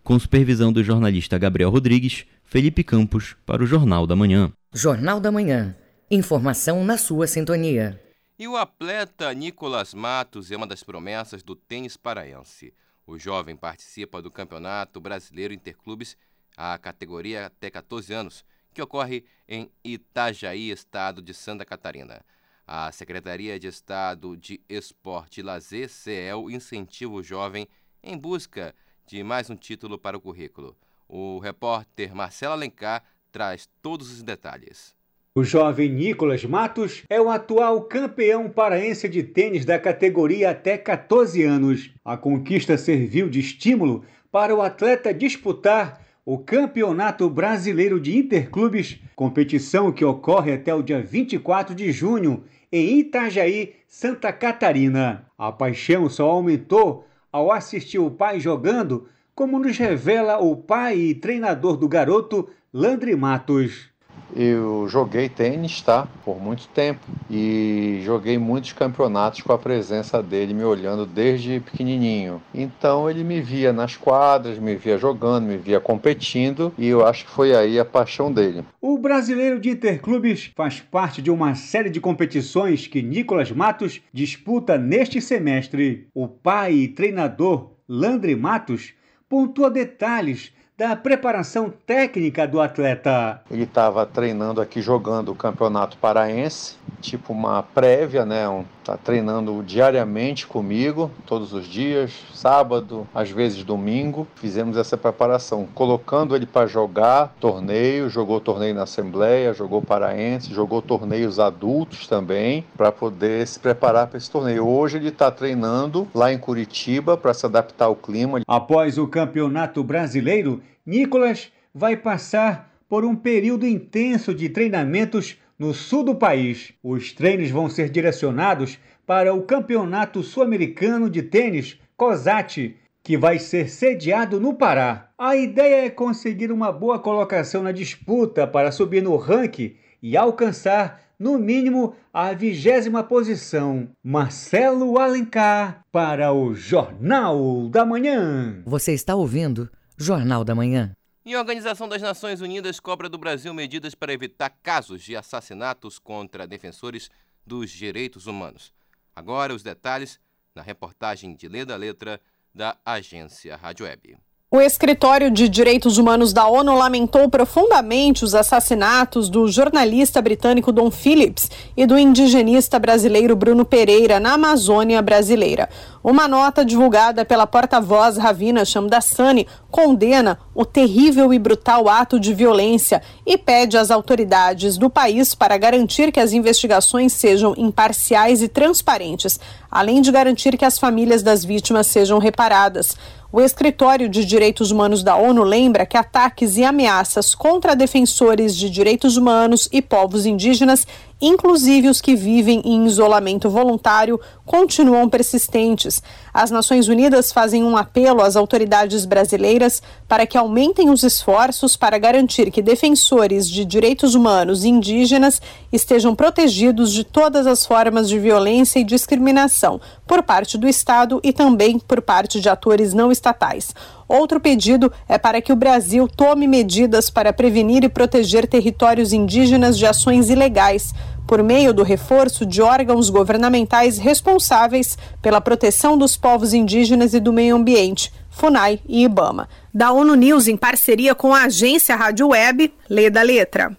[0.04, 4.52] Com supervisão do jornalista Gabriel Rodrigues, Felipe Campos, para o Jornal da Manhã.
[4.74, 5.76] Jornal da Manhã.
[6.10, 8.02] Informação na sua sintonia.
[8.38, 12.74] E o atleta Nicolas Matos é uma das promessas do tênis paraense.
[13.06, 16.18] O jovem participa do Campeonato Brasileiro Interclubes,
[16.58, 18.44] a categoria até 14 anos,
[18.74, 22.22] que ocorre em Itajaí, estado de Santa Catarina.
[22.66, 27.68] A Secretaria de Estado de Esporte e Lazer, CEL, incentiva o jovem
[28.04, 28.82] em busca de
[29.24, 30.76] mais um título para o currículo.
[31.08, 34.96] O repórter Marcelo Alencar traz todos os detalhes.
[35.36, 41.44] O jovem Nicolas Matos é o atual campeão paraense de tênis da categoria até 14
[41.44, 41.90] anos.
[42.04, 49.92] A conquista serviu de estímulo para o atleta disputar o Campeonato Brasileiro de Interclubes, competição
[49.92, 55.26] que ocorre até o dia 24 de junho em Itajaí, Santa Catarina.
[55.38, 61.16] A paixão só aumentou ao assistir o pai jogando, como nos revela o pai e
[61.16, 63.91] treinador do garoto, Landry Matos.
[64.36, 66.08] Eu joguei tênis, tá?
[66.24, 67.06] Por muito tempo.
[67.30, 72.42] E joguei muitos campeonatos com a presença dele me olhando desde pequenininho.
[72.54, 77.26] Então ele me via nas quadras, me via jogando, me via competindo e eu acho
[77.26, 78.66] que foi aí a paixão dele.
[78.82, 84.78] O Brasileiro de Interclubes faz parte de uma série de competições que Nicolas Matos disputa
[84.78, 86.08] neste semestre.
[86.14, 88.94] O pai e treinador Landry Matos
[89.30, 93.40] pontua detalhes da preparação técnica do atleta.
[93.52, 98.50] Ele estava treinando aqui jogando o Campeonato Paraense, tipo uma prévia, né?
[98.50, 104.28] Um, tá treinando diariamente comigo, todos os dias, sábado, às vezes domingo.
[104.36, 110.82] Fizemos essa preparação, colocando ele para jogar torneio, jogou torneio na Assembleia, jogou Paraense, jogou
[110.82, 114.68] torneios adultos também, para poder se preparar para esse torneio.
[114.68, 118.42] Hoje ele está treinando lá em Curitiba para se adaptar ao clima.
[118.48, 126.04] Após o Campeonato Brasileiro, Nicolas vai passar por um período intenso de treinamentos no sul
[126.04, 126.74] do país.
[126.84, 133.70] Os treinos vão ser direcionados para o Campeonato Sul-Americano de Tênis COSAT, que vai ser
[133.70, 135.12] sediado no Pará.
[135.16, 141.00] A ideia é conseguir uma boa colocação na disputa para subir no ranking e alcançar,
[141.20, 143.88] no mínimo, a vigésima posição.
[144.04, 148.64] Marcelo Alencar para o Jornal da Manhã.
[148.66, 150.96] Você está ouvindo Jornal da Manhã.
[151.24, 156.00] E a Organização das Nações Unidas cobra do Brasil medidas para evitar casos de assassinatos
[156.00, 157.12] contra defensores
[157.46, 158.74] dos direitos humanos.
[159.16, 160.20] Agora os detalhes
[160.56, 162.20] na reportagem de Leda Letra
[162.54, 164.18] da agência Rádio Web.
[164.54, 170.92] O Escritório de Direitos Humanos da ONU lamentou profundamente os assassinatos do jornalista britânico Don
[170.92, 175.70] Phillips e do indigenista brasileiro Bruno Pereira na Amazônia brasileira.
[176.04, 183.02] Uma nota divulgada pela porta-voz Ravina Shamdasani condena o terrível e brutal ato de violência
[183.26, 189.40] e pede às autoridades do país para garantir que as investigações sejam imparciais e transparentes,
[189.72, 192.98] além de garantir que as famílias das vítimas sejam reparadas.
[193.34, 198.70] O Escritório de Direitos Humanos da ONU lembra que ataques e ameaças contra defensores de
[198.70, 200.86] direitos humanos e povos indígenas
[201.22, 206.02] inclusive os que vivem em isolamento voluntário, continuam persistentes.
[206.34, 211.98] As Nações Unidas fazem um apelo às autoridades brasileiras para que aumentem os esforços para
[211.98, 218.80] garantir que defensores de direitos humanos indígenas estejam protegidos de todas as formas de violência
[218.80, 223.74] e discriminação por parte do Estado e também por parte de atores não estatais.
[224.12, 229.78] Outro pedido é para que o Brasil tome medidas para prevenir e proteger territórios indígenas
[229.78, 230.94] de ações ilegais,
[231.32, 237.32] por meio do reforço de órgãos governamentais responsáveis pela proteção dos povos indígenas e do
[237.32, 239.48] meio ambiente, FUNAI e IBAMA.
[239.74, 243.78] Da ONU News, em parceria com a agência Rádio Web, lê da letra.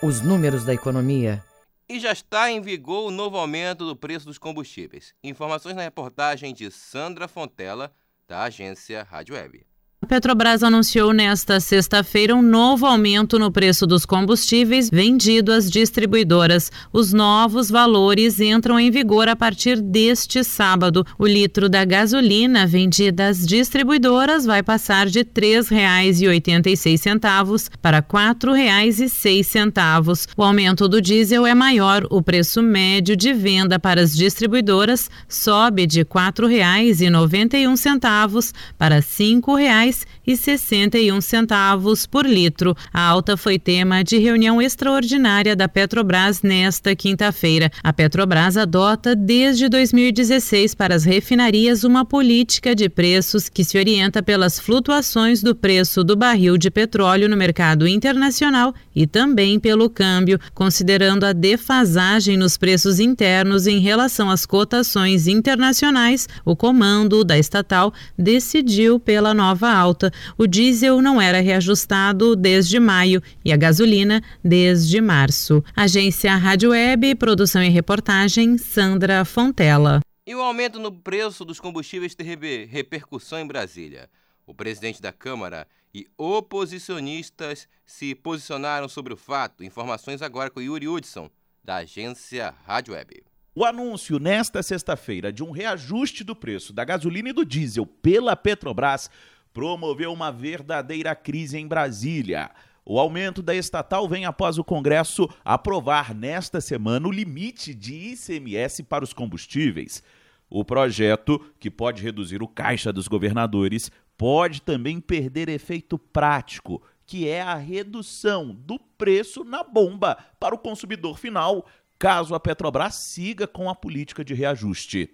[0.00, 1.44] Os números da economia.
[1.88, 5.12] E já está em vigor o novo aumento do preço dos combustíveis.
[5.24, 7.92] Informações na reportagem de Sandra Fontela
[8.28, 9.66] da agência Rádio Web.
[10.02, 16.72] A Petrobras anunciou nesta sexta-feira um novo aumento no preço dos combustíveis vendido às distribuidoras.
[16.90, 21.06] Os novos valores entram em vigor a partir deste sábado.
[21.18, 30.28] O litro da gasolina vendida às distribuidoras vai passar de R$ 3,86 para R$ 4,06.
[30.34, 32.06] O aumento do diesel é maior.
[32.08, 39.89] O preço médio de venda para as distribuidoras sobe de R$ 4,91 para R$ 5,00
[39.90, 42.76] reais e sessenta e um centavos por litro.
[42.92, 47.70] A alta foi tema de reunião extraordinária da Petrobras nesta quinta-feira.
[47.82, 54.22] A Petrobras adota desde 2016 para as refinarias uma política de preços que se orienta
[54.22, 60.38] pelas flutuações do preço do barril de petróleo no mercado internacional e também pelo câmbio,
[60.54, 66.28] considerando a defasagem nos preços internos em relação às cotações internacionais.
[66.44, 70.12] O comando da estatal decidiu pela nova alta.
[70.36, 75.64] O diesel não era reajustado desde maio e a gasolina desde março.
[75.74, 80.00] Agência Rádio Web, produção e reportagem Sandra Fontela.
[80.26, 84.08] E o aumento no preço dos combustíveis teve repercussão em Brasília.
[84.46, 89.64] O presidente da Câmara e oposicionistas se posicionaram sobre o fato.
[89.64, 91.30] Informações agora com Yuri Hudson,
[91.64, 93.24] da agência Rádio Web.
[93.52, 98.36] O anúncio nesta sexta-feira de um reajuste do preço da gasolina e do diesel pela
[98.36, 99.10] Petrobras
[99.52, 102.50] promoveu uma verdadeira crise em Brasília.
[102.84, 108.82] O aumento da estatal vem após o Congresso aprovar nesta semana o limite de ICMS
[108.84, 110.02] para os combustíveis.
[110.48, 117.28] O projeto, que pode reduzir o caixa dos governadores, pode também perder efeito prático, que
[117.28, 121.66] é a redução do preço na bomba para o consumidor final,
[121.98, 125.10] caso a Petrobras siga com a política de reajuste.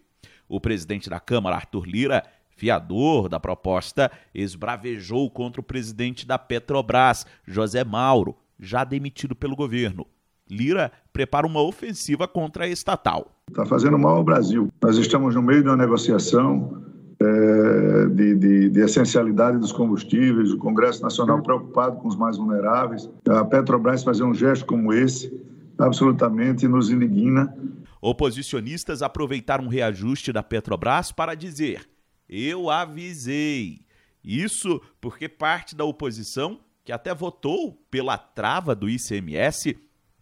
[0.48, 2.22] O presidente da Câmara, Arthur Lira,
[2.56, 10.06] fiador da proposta, esbravejou contra o presidente da Petrobras, José Mauro, já demitido pelo governo.
[10.48, 13.32] Lira prepara uma ofensiva contra a estatal.
[13.50, 14.68] Está fazendo mal ao Brasil.
[14.80, 16.82] Nós estamos no meio de uma negociação
[17.20, 23.10] é, de, de, de, essencialidade dos combustíveis, o Congresso Nacional preocupado com os mais vulneráveis.
[23.28, 25.32] A Petrobras fazer um gesto como esse
[25.78, 27.54] absolutamente nos indigna.
[28.00, 31.86] Oposicionistas aproveitaram um reajuste da Petrobras para dizer
[32.28, 33.80] eu avisei.
[34.22, 39.76] Isso porque parte da oposição, que até votou pela trava do ICMS,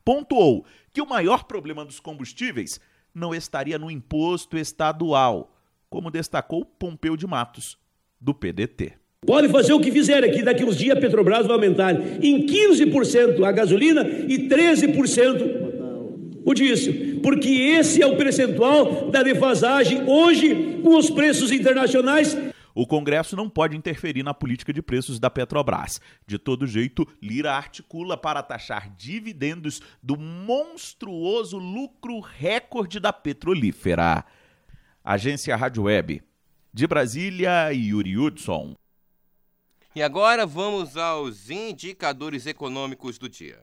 [0.05, 2.79] pontuou que o maior problema dos combustíveis
[3.15, 5.57] não estaria no imposto estadual,
[5.89, 7.79] como destacou Pompeu de Matos,
[8.21, 8.95] do PDT.
[9.27, 13.43] Pode fazer o que fizer aqui, daqui uns dias a Petrobras vai aumentar em 15%
[13.43, 15.64] a gasolina e 13%
[16.45, 22.37] o diesel, porque esse é o percentual da defasagem hoje com os preços internacionais.
[22.75, 26.01] O Congresso não pode interferir na política de preços da Petrobras.
[26.27, 34.25] De todo jeito, Lira articula para taxar dividendos do monstruoso lucro recorde da petrolífera.
[35.05, 36.21] Agência Rádio Web.
[36.73, 38.75] De Brasília, Yuri Hudson.
[39.95, 43.61] E agora vamos aos indicadores econômicos do dia.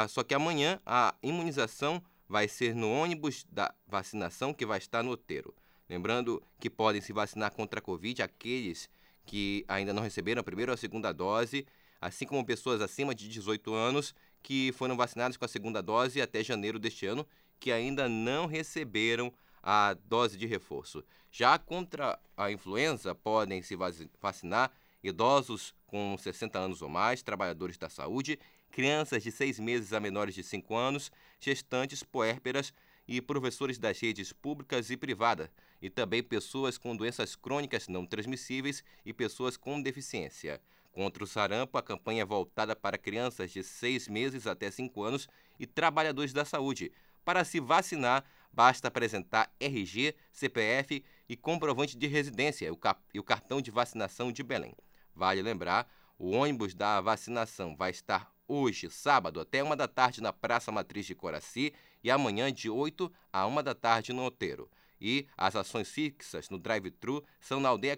[0.09, 5.11] Só que amanhã a imunização vai ser no ônibus da vacinação que vai estar no
[5.11, 5.53] Oteiro.
[5.87, 8.89] Lembrando que podem se vacinar contra a Covid aqueles
[9.25, 11.65] que ainda não receberam a primeira ou a segunda dose,
[12.01, 16.43] assim como pessoas acima de 18 anos que foram vacinadas com a segunda dose até
[16.43, 17.25] janeiro deste ano,
[17.59, 21.03] que ainda não receberam a dose de reforço.
[21.31, 23.75] Já contra a influenza, podem se
[24.19, 24.71] vacinar
[25.03, 28.39] idosos com 60 anos ou mais, trabalhadores da saúde,
[28.71, 32.73] crianças de 6 meses a menores de 5 anos, gestantes, puérperas
[33.07, 35.49] e professores das redes públicas e privadas,
[35.81, 40.61] e também pessoas com doenças crônicas não transmissíveis e pessoas com deficiência.
[40.91, 45.27] Contra o sarampo, a campanha é voltada para crianças de 6 meses até 5 anos
[45.59, 46.91] e trabalhadores da saúde.
[47.23, 52.65] Para se vacinar, basta apresentar RG, CPF e comprovante de residência
[53.13, 54.73] e o cartão de vacinação de Belém.
[55.15, 60.33] Vale lembrar, o ônibus da vacinação vai estar hoje, sábado, até uma da tarde na
[60.33, 61.71] Praça Matriz de Coraci
[62.03, 64.69] e amanhã de 8 a 1 da tarde no Outeiro.
[64.99, 67.97] E as ações fixas no drive-thru são na aldeia,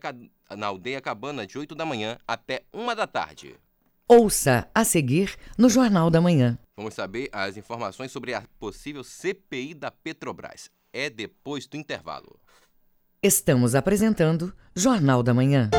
[0.56, 3.56] na aldeia Cabana de 8 da manhã até 1 da tarde.
[4.08, 6.60] Ouça a seguir no Jornal da Manhã.
[6.76, 10.70] Vamos saber as informações sobre a possível CPI da Petrobras.
[10.92, 12.38] É depois do intervalo.
[13.24, 15.70] Estamos apresentando Jornal da Manhã.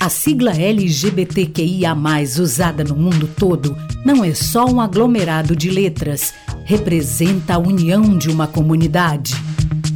[0.00, 1.94] A sigla LGBTQIA,
[2.40, 6.34] usada no mundo todo, não é só um aglomerado de letras,
[6.64, 9.32] representa a união de uma comunidade.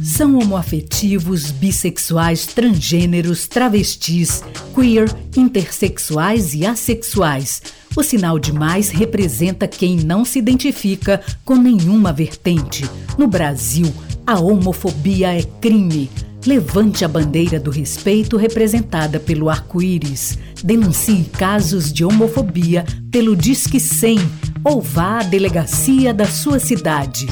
[0.01, 4.41] São homoafetivos, bissexuais, transgêneros, travestis,
[4.73, 7.61] queer, intersexuais e assexuais.
[7.97, 12.87] O sinal de mais representa quem não se identifica com nenhuma vertente.
[13.17, 13.91] No Brasil,
[14.23, 16.07] a homofobia é crime.
[16.45, 20.37] Levante a bandeira do respeito representada pelo arco-íris.
[20.63, 24.19] Denuncie casos de homofobia pelo Disque 100
[24.63, 27.25] ou vá à delegacia da sua cidade.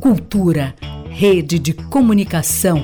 [0.00, 0.72] Cultura,
[1.10, 2.80] rede de comunicação.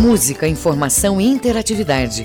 [0.00, 2.24] Música, informação e interatividade.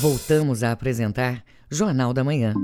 [0.00, 2.54] Voltamos a apresentar Jornal da Manhã.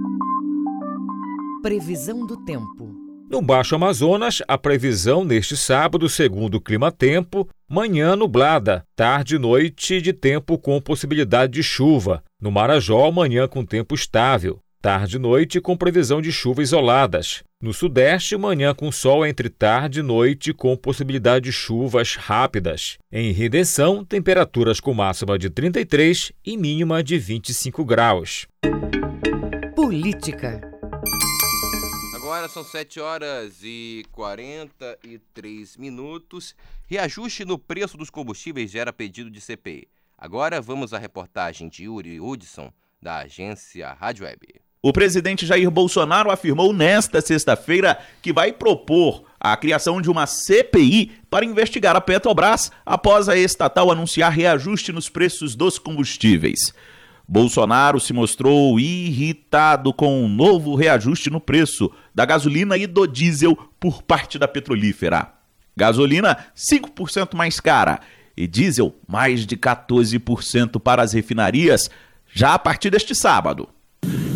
[1.63, 2.95] Previsão do tempo.
[3.29, 9.39] No Baixo Amazonas, a previsão neste sábado, segundo o Clima Tempo, manhã nublada, tarde e
[9.41, 12.23] noite de tempo com possibilidade de chuva.
[12.41, 17.43] No Marajó, manhã com tempo estável, tarde e noite com previsão de chuva isoladas.
[17.65, 22.99] No Sudeste, manhã com sol entre tarde e noite com possibilidade de chuvas rápidas.
[23.11, 28.47] Em Redenção, temperaturas com máxima de 33 e mínima de 25 graus.
[29.75, 30.61] Política.
[32.15, 36.55] Agora são 7 horas e 43 minutos.
[36.87, 39.89] Reajuste no preço dos combustíveis gera pedido de CPI.
[40.19, 44.64] Agora vamos à reportagem de Yuri Hudson, da agência Rádio Web.
[44.87, 51.11] O presidente Jair Bolsonaro afirmou nesta sexta-feira que vai propor a criação de uma CPI
[51.31, 56.75] para investigar a Petrobras após a estatal anunciar reajuste nos preços dos combustíveis.
[57.27, 63.57] Bolsonaro se mostrou irritado com um novo reajuste no preço da gasolina e do diesel
[63.81, 65.33] por parte da petrolífera.
[65.75, 68.01] Gasolina 5% mais cara
[68.37, 71.89] e diesel mais de 14% para as refinarias
[72.31, 73.67] já a partir deste sábado.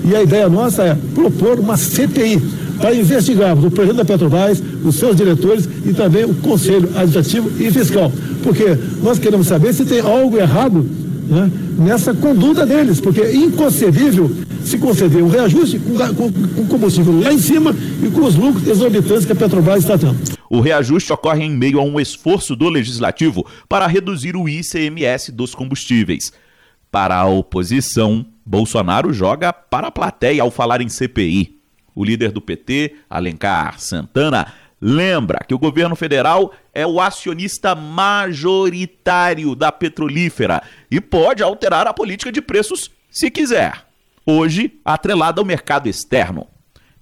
[0.08, 2.40] E a ideia nossa é propor uma CPI
[2.78, 7.70] para investigarmos o presidente da Petrobras, os seus diretores e também o Conselho Administrativo e
[7.70, 8.10] Fiscal.
[8.42, 8.64] Porque
[9.02, 10.88] nós queremos saber se tem algo errado
[11.28, 14.34] né, nessa conduta deles, porque é inconcebível
[14.64, 18.66] se conceder um reajuste com, com, com combustível lá em cima e com os lucros
[18.66, 20.16] exorbitantes que a Petrobras está tendo.
[20.48, 25.54] O reajuste ocorre em meio a um esforço do legislativo para reduzir o ICMS dos
[25.54, 26.32] combustíveis.
[26.90, 31.58] Para a oposição, Bolsonaro joga para a plateia ao falar em CPI.
[31.94, 39.54] O líder do PT, Alencar Santana, lembra que o governo federal é o acionista majoritário
[39.54, 43.84] da petrolífera e pode alterar a política de preços se quiser.
[44.24, 46.46] Hoje, atrelada ao mercado externo.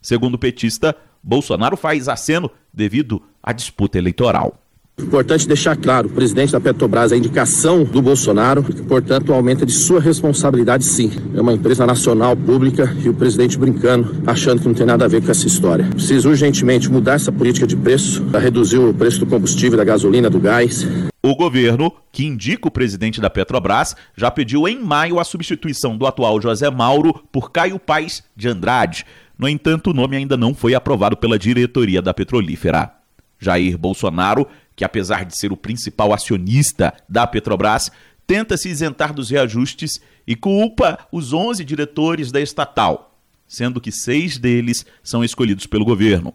[0.01, 4.61] Segundo o petista, Bolsonaro faz aceno devido à disputa eleitoral.
[4.99, 10.01] Importante deixar claro, o presidente da Petrobras, a indicação do Bolsonaro, portanto, aumenta de sua
[10.01, 11.11] responsabilidade sim.
[11.35, 15.09] É uma empresa nacional pública e o presidente brincando, achando que não tem nada a
[15.09, 15.85] ver com essa história.
[15.85, 20.31] Precisa urgentemente mudar essa política de preço para reduzir o preço do combustível, da gasolina,
[20.31, 20.89] do gás.
[21.23, 26.07] O governo, que indica o presidente da Petrobras, já pediu em maio a substituição do
[26.07, 29.05] atual José Mauro por Caio Paes de Andrade.
[29.39, 32.93] No entanto, o nome ainda não foi aprovado pela diretoria da petrolífera.
[33.39, 37.91] Jair Bolsonaro que apesar de ser o principal acionista da Petrobras,
[38.27, 43.19] tenta se isentar dos reajustes e culpa os 11 diretores da estatal,
[43.49, 46.35] sendo que seis deles são escolhidos pelo governo.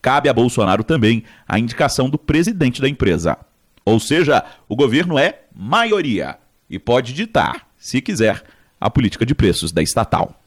[0.00, 3.36] Cabe a Bolsonaro também a indicação do presidente da empresa.
[3.84, 8.42] Ou seja, o governo é maioria e pode ditar, se quiser,
[8.80, 10.40] a política de preços da estatal.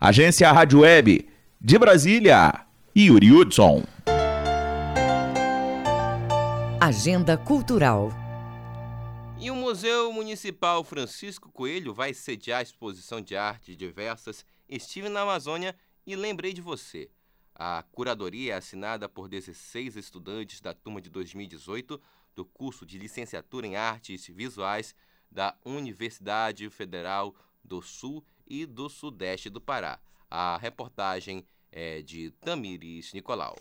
[0.00, 1.28] Agência Rádio Web
[1.60, 2.54] de Brasília,
[2.96, 3.84] Yuri Hudson.
[6.80, 8.10] Agenda Cultural.
[9.40, 15.22] E o Museu Municipal Francisco Coelho vai sediar a exposição de arte diversas Estive na
[15.22, 15.74] Amazônia
[16.06, 17.10] e lembrei de você.
[17.52, 22.00] A curadoria é assinada por 16 estudantes da turma de 2018
[22.36, 24.94] do curso de Licenciatura em Artes Visuais
[25.28, 29.98] da Universidade Federal do Sul e do Sudeste do Pará.
[30.30, 33.58] A reportagem é de Tamires Nicolau.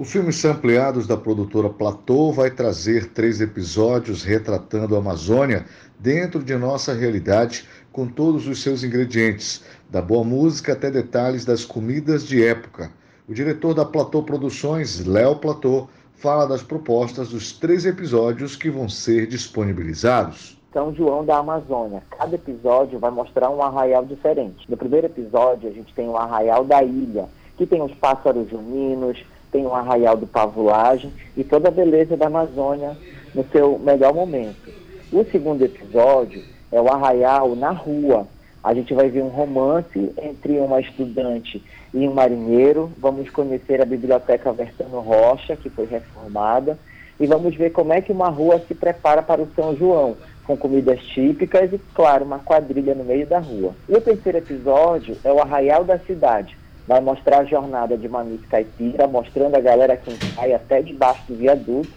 [0.00, 5.66] O filme Sampleados da produtora Platô vai trazer três episódios retratando a Amazônia
[5.98, 11.66] dentro de nossa realidade, com todos os seus ingredientes, da boa música até detalhes das
[11.66, 12.90] comidas de época.
[13.28, 18.88] O diretor da Platô Produções, Léo Platô, fala das propostas dos três episódios que vão
[18.88, 20.58] ser disponibilizados.
[20.72, 22.02] São João da Amazônia.
[22.16, 24.64] Cada episódio vai mostrar um arraial diferente.
[24.66, 27.28] No primeiro episódio, a gente tem o arraial da ilha,
[27.58, 32.26] que tem os pássaros juninos, tem o arraial do pavulagem e toda a beleza da
[32.26, 32.96] Amazônia
[33.34, 34.70] no seu melhor momento.
[35.12, 38.26] O segundo episódio é o arraial na rua.
[38.62, 42.92] A gente vai ver um romance entre uma estudante e um marinheiro.
[42.98, 46.78] Vamos conhecer a Biblioteca Vertano Rocha, que foi reformada,
[47.18, 50.56] e vamos ver como é que uma rua se prepara para o São João, com
[50.56, 53.74] comidas típicas e, claro, uma quadrilha no meio da rua.
[53.88, 56.56] E o terceiro episódio é o Arraial da Cidade,
[56.90, 61.36] vai mostrar a jornada de Mamite Caipira, mostrando a galera que cai até debaixo do
[61.36, 61.88] viaduto.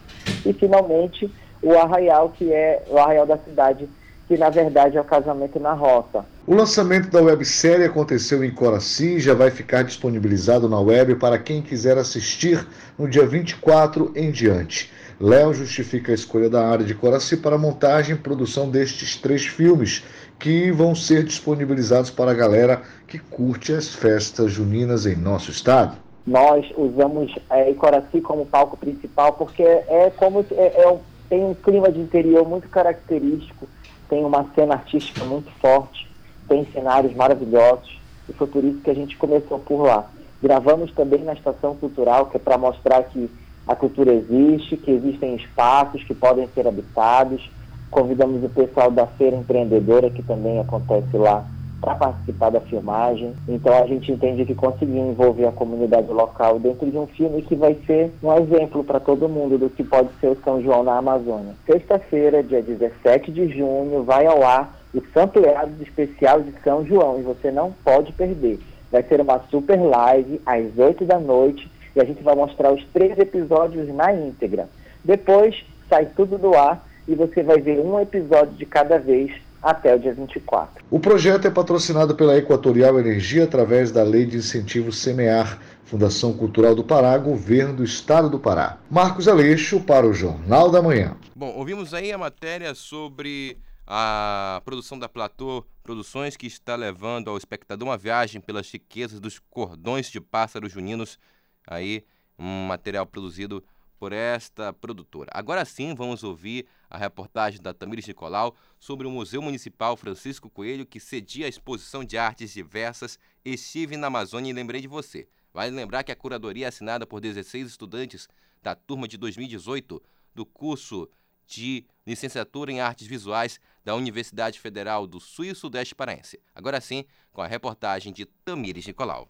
[0.46, 1.34] E, finalmente,
[1.64, 3.90] o Arraial, que é o Arraial da Cidade,
[4.28, 6.24] que na verdade é o casamento na roça.
[6.46, 11.40] O lançamento da websérie aconteceu em Coraci e já vai ficar disponibilizado na web para
[11.40, 12.64] quem quiser assistir
[12.96, 14.92] no dia 24 em diante.
[15.20, 19.46] Léo justifica a escolha da área de Coraci para a montagem e produção destes três
[19.46, 20.04] filmes,
[20.44, 25.96] que vão ser disponibilizados para a galera que curte as festas juninas em nosso estado.
[26.28, 30.98] Nós usamos é, Icoraci como palco principal porque é como é, é,
[31.30, 33.70] tem um clima de interior muito característico,
[34.10, 36.12] tem uma cena artística muito forte,
[36.50, 40.10] tem cenários maravilhosos e foi por isso que a gente começou por lá.
[40.42, 43.32] Gravamos também na Estação Cultural, que é para mostrar que
[43.66, 47.50] a cultura existe, que existem espaços que podem ser habitados,
[47.94, 51.46] Convidamos o pessoal da Feira Empreendedora, que também acontece lá,
[51.80, 53.36] para participar da filmagem.
[53.48, 57.54] Então a gente entende que conseguiu envolver a comunidade local dentro de um filme que
[57.54, 60.98] vai ser um exemplo para todo mundo do que pode ser o São João na
[60.98, 61.54] Amazônia.
[61.68, 67.22] Sexta-feira, dia 17 de junho, vai ao ar o Sampleados Especial de São João e
[67.22, 68.60] você não pode perder.
[68.92, 72.84] Vai ser uma super live às 8 da noite e a gente vai mostrar os
[72.88, 74.68] três episódios na íntegra.
[75.06, 79.32] Depois sai tudo do ar e você vai ver um episódio de cada vez
[79.62, 80.84] até o dia 24.
[80.92, 86.76] O projeto é patrocinado pela Equatorial Energia através da Lei de Incentivo Semear, Fundação Cultural
[86.76, 88.78] do Pará, Governo do Estado do Pará.
[88.90, 91.16] Marcos Aleixo para o Jornal da Manhã.
[91.36, 97.38] Bom, ouvimos aí a matéria sobre a produção da Platô Produções que está levando ao
[97.38, 101.20] espectador uma viagem pelas riquezas dos cordões de pássaros juninos,
[101.68, 102.04] aí
[102.40, 103.64] um material produzido
[104.04, 105.32] por esta produtora.
[105.34, 110.86] Agora sim, vamos ouvir a reportagem da Tamires Nicolau sobre o Museu Municipal Francisco Coelho,
[110.86, 115.26] que cedia a exposição de artes diversas Estive na Amazônia e lembrei de você.
[115.54, 118.28] Vale lembrar que a curadoria é assinada por 16 estudantes
[118.62, 120.04] da turma de 2018
[120.36, 121.10] do curso
[121.48, 126.42] de licenciatura em artes visuais da Universidade Federal do Sul e Sudeste Paraense.
[126.54, 129.30] Agora sim, com a reportagem de Tamires Nicolau.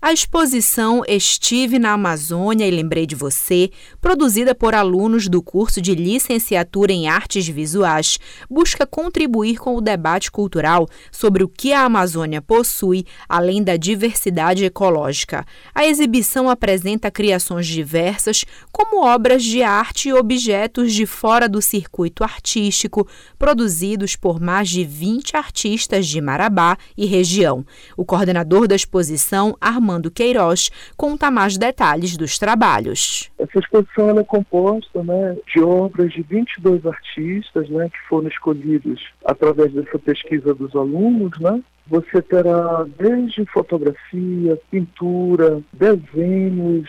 [0.00, 3.70] A exposição Estive na Amazônia e Lembrei de Você,
[4.02, 8.18] produzida por alunos do curso de Licenciatura em Artes Visuais,
[8.50, 14.64] busca contribuir com o debate cultural sobre o que a Amazônia possui, além da diversidade
[14.64, 15.46] ecológica.
[15.74, 22.22] A exibição apresenta criações diversas, como obras de arte e objetos de fora do circuito
[22.22, 23.08] artístico,
[23.38, 27.64] produzidos por mais de 20 artistas de Marabá e região.
[27.96, 33.30] O coordenador da exposição, Armando Queiroz conta mais detalhes dos trabalhos.
[33.38, 39.72] Essa exposição é composta né, de obras de 22 artistas né, que foram escolhidos através
[39.72, 41.38] dessa pesquisa dos alunos.
[41.38, 41.60] Né?
[41.88, 46.88] Você terá desde fotografia, pintura, desenhos,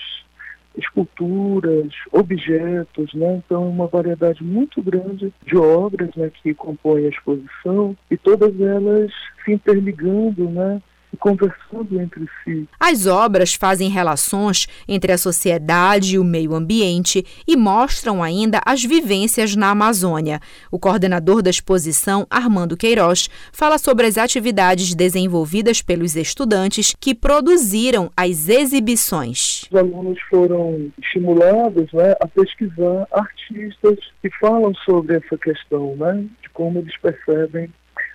[0.77, 3.41] esculturas, objetos, né?
[3.45, 9.11] Então, uma variedade muito grande de obras né, que compõem a exposição e todas elas
[9.43, 10.81] se interligando, né?
[11.15, 12.67] Conversando entre si.
[12.79, 18.83] As obras fazem relações entre a sociedade e o meio ambiente e mostram ainda as
[18.83, 20.39] vivências na Amazônia.
[20.71, 28.11] O coordenador da exposição, Armando Queiroz, fala sobre as atividades desenvolvidas pelos estudantes que produziram
[28.15, 29.65] as exibições.
[29.71, 36.49] Os alunos foram estimulados né, a pesquisar artistas que falam sobre essa questão, né, de
[36.49, 37.69] como eles percebem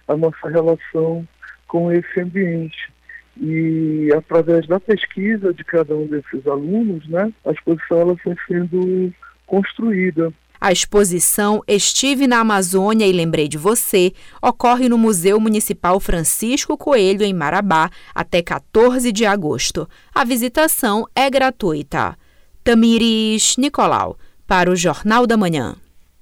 [0.09, 1.26] a nossa relação
[1.71, 2.93] com esse ambiente.
[3.41, 9.14] E através da pesquisa de cada um desses alunos, né, a exposição ela foi sendo
[9.47, 10.33] construída.
[10.61, 14.12] A exposição Estive na Amazônia e Lembrei de Você
[14.43, 19.89] ocorre no Museu Municipal Francisco Coelho, em Marabá, até 14 de agosto.
[20.12, 22.18] A visitação é gratuita.
[22.62, 25.77] Tamires Nicolau, para o Jornal da Manhã.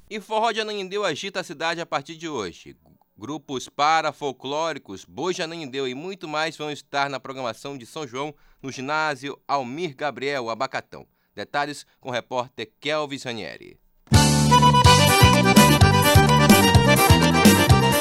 [0.09, 2.77] E Forró de Ananindeu agita a cidade a partir de hoje.
[3.19, 9.37] Grupos parafolclóricos, Bojanandeu e muito mais vão estar na programação de São João no ginásio
[9.49, 11.05] Almir Gabriel Abacatão.
[11.35, 13.77] Detalhes com o repórter Kelvis Ranieri.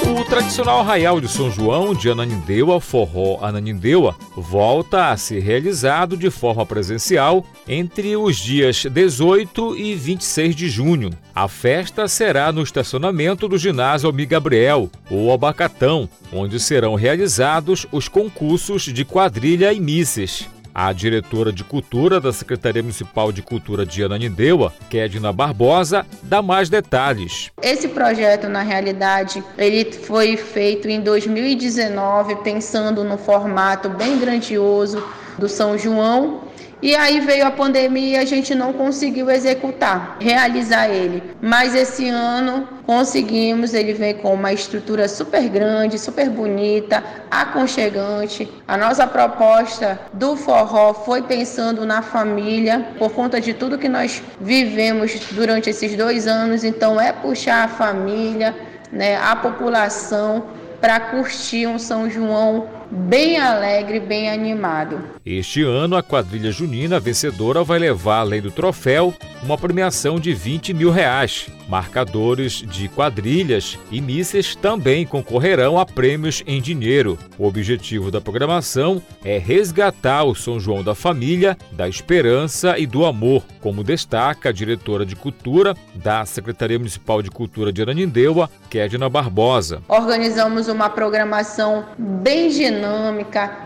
[0.10, 6.30] O tradicional arraial de São João de Ananindeua, Forró Ananindeua, volta a ser realizado de
[6.30, 11.10] forma presencial entre os dias 18 e 26 de junho.
[11.36, 18.08] A festa será no estacionamento do ginásio Almi Gabriel, ou Abacatão, onde serão realizados os
[18.08, 20.47] concursos de quadrilha e misses.
[20.80, 26.69] A diretora de Cultura da Secretaria Municipal de Cultura de Ananindeua, Kedna Barbosa, dá mais
[26.69, 27.49] detalhes.
[27.63, 35.03] Esse projeto, na realidade, ele foi feito em 2019, pensando no formato bem grandioso
[35.36, 36.41] do São João
[36.82, 41.23] e aí veio a pandemia e a gente não conseguiu executar, realizar ele.
[41.41, 48.47] Mas esse ano conseguimos, ele vem com uma estrutura super grande, super bonita, aconchegante.
[48.67, 54.21] A nossa proposta do forró foi pensando na família, por conta de tudo que nós
[54.39, 58.55] vivemos durante esses dois anos, então é puxar a família,
[58.91, 60.45] né, a população
[60.80, 65.01] para curtir um São João bem alegre, bem animado.
[65.25, 69.13] Este ano, a quadrilha junina vencedora vai levar, além do troféu,
[69.43, 71.47] uma premiação de 20 mil reais.
[71.67, 77.19] Marcadores de quadrilhas e mísseis também concorrerão a prêmios em dinheiro.
[77.38, 83.05] O objetivo da programação é resgatar o São João da família, da esperança e do
[83.05, 89.09] amor, como destaca a diretora de cultura da Secretaria Municipal de Cultura de Ananindeua, Kedna
[89.09, 89.81] Barbosa.
[89.89, 92.76] Organizamos uma programação bem dinâmica,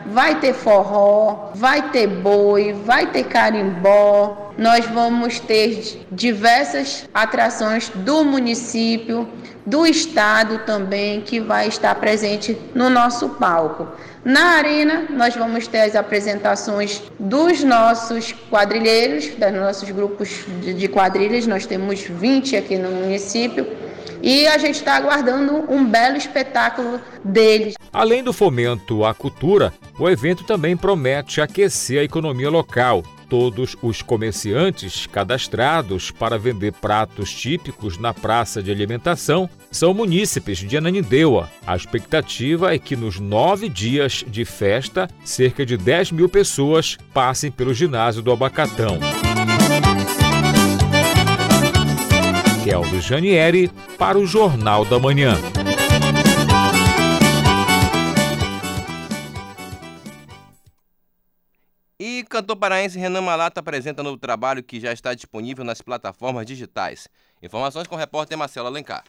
[0.08, 8.24] vai ter forró, vai ter boi, vai ter carimbó, nós vamos ter diversas atrações do
[8.24, 9.28] município,
[9.66, 13.88] do estado também, que vai estar presente no nosso palco.
[14.24, 21.48] Na arena, nós vamos ter as apresentações dos nossos quadrilheiros, dos nossos grupos de quadrilhas,
[21.48, 23.66] nós temos 20 aqui no município.
[24.22, 27.74] E a gente está aguardando um belo espetáculo deles.
[27.92, 34.02] Além do fomento à cultura, o evento também promete aquecer a economia local todos os
[34.02, 41.50] comerciantes cadastrados para vender pratos típicos na praça de alimentação são munícipes de Ananindeua.
[41.66, 47.50] A expectativa é que nos nove dias de festa, cerca de 10 mil pessoas passem
[47.50, 49.00] pelo ginásio do Abacatão.
[52.64, 55.36] Kelvis Janieri para o Jornal da Manhã.
[62.00, 67.08] E cantor paraense Renan Malata apresenta novo trabalho que já está disponível nas plataformas digitais.
[67.42, 69.04] Informações com o repórter Marcelo Alencar.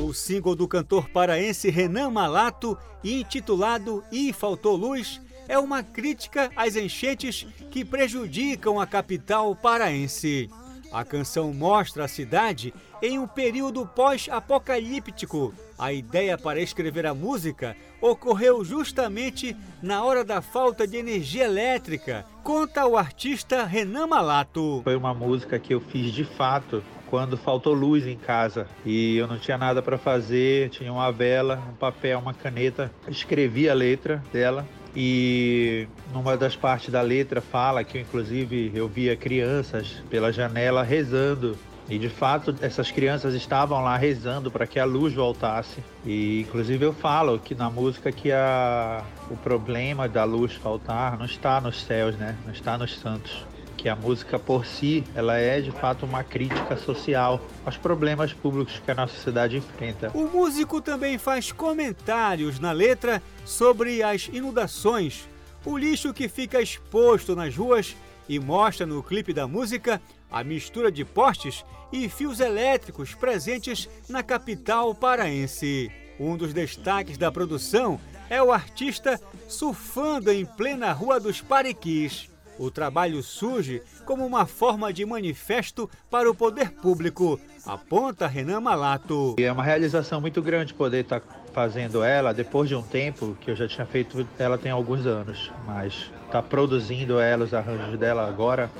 [0.00, 6.74] O single do cantor paraense Renan Malato, intitulado E Faltou Luz, é uma crítica às
[6.74, 10.50] enchentes que prejudicam a capital paraense.
[10.92, 12.72] A canção mostra a cidade
[13.02, 15.52] em um período pós-apocalíptico.
[15.78, 22.24] A ideia para escrever a música ocorreu justamente na hora da falta de energia elétrica,
[22.42, 24.80] conta o artista Renan Malato.
[24.84, 29.26] Foi uma música que eu fiz de fato quando faltou luz em casa e eu
[29.26, 34.22] não tinha nada para fazer, tinha uma vela, um papel, uma caneta, escrevi a letra
[34.32, 34.66] dela
[34.96, 41.58] e numa das partes da letra fala que inclusive eu via crianças pela janela rezando
[41.88, 45.84] E de fato, essas crianças estavam lá rezando para que a luz voltasse.
[46.04, 51.26] E inclusive eu falo que na música que a, o problema da luz faltar não
[51.26, 52.36] está nos céus, né?
[52.44, 53.46] Não está nos santos.
[53.86, 58.82] Que a música por si, ela é de fato uma crítica social aos problemas públicos
[58.84, 60.10] que a nossa cidade enfrenta.
[60.12, 65.28] O músico também faz comentários na letra sobre as inundações,
[65.64, 67.94] o lixo que fica exposto nas ruas
[68.28, 74.20] e mostra no clipe da música a mistura de postes e fios elétricos presentes na
[74.20, 75.92] capital paraense.
[76.18, 82.34] Um dos destaques da produção é o artista surfando em plena Rua dos Pariquis.
[82.58, 89.36] O trabalho surge como uma forma de manifesto para o poder público, aponta Renan Malato.
[89.38, 93.56] É uma realização muito grande poder estar fazendo ela depois de um tempo que eu
[93.56, 95.92] já tinha feito ela tem alguns anos, mas
[96.26, 98.70] estar tá produzindo ela, os arranjos dela agora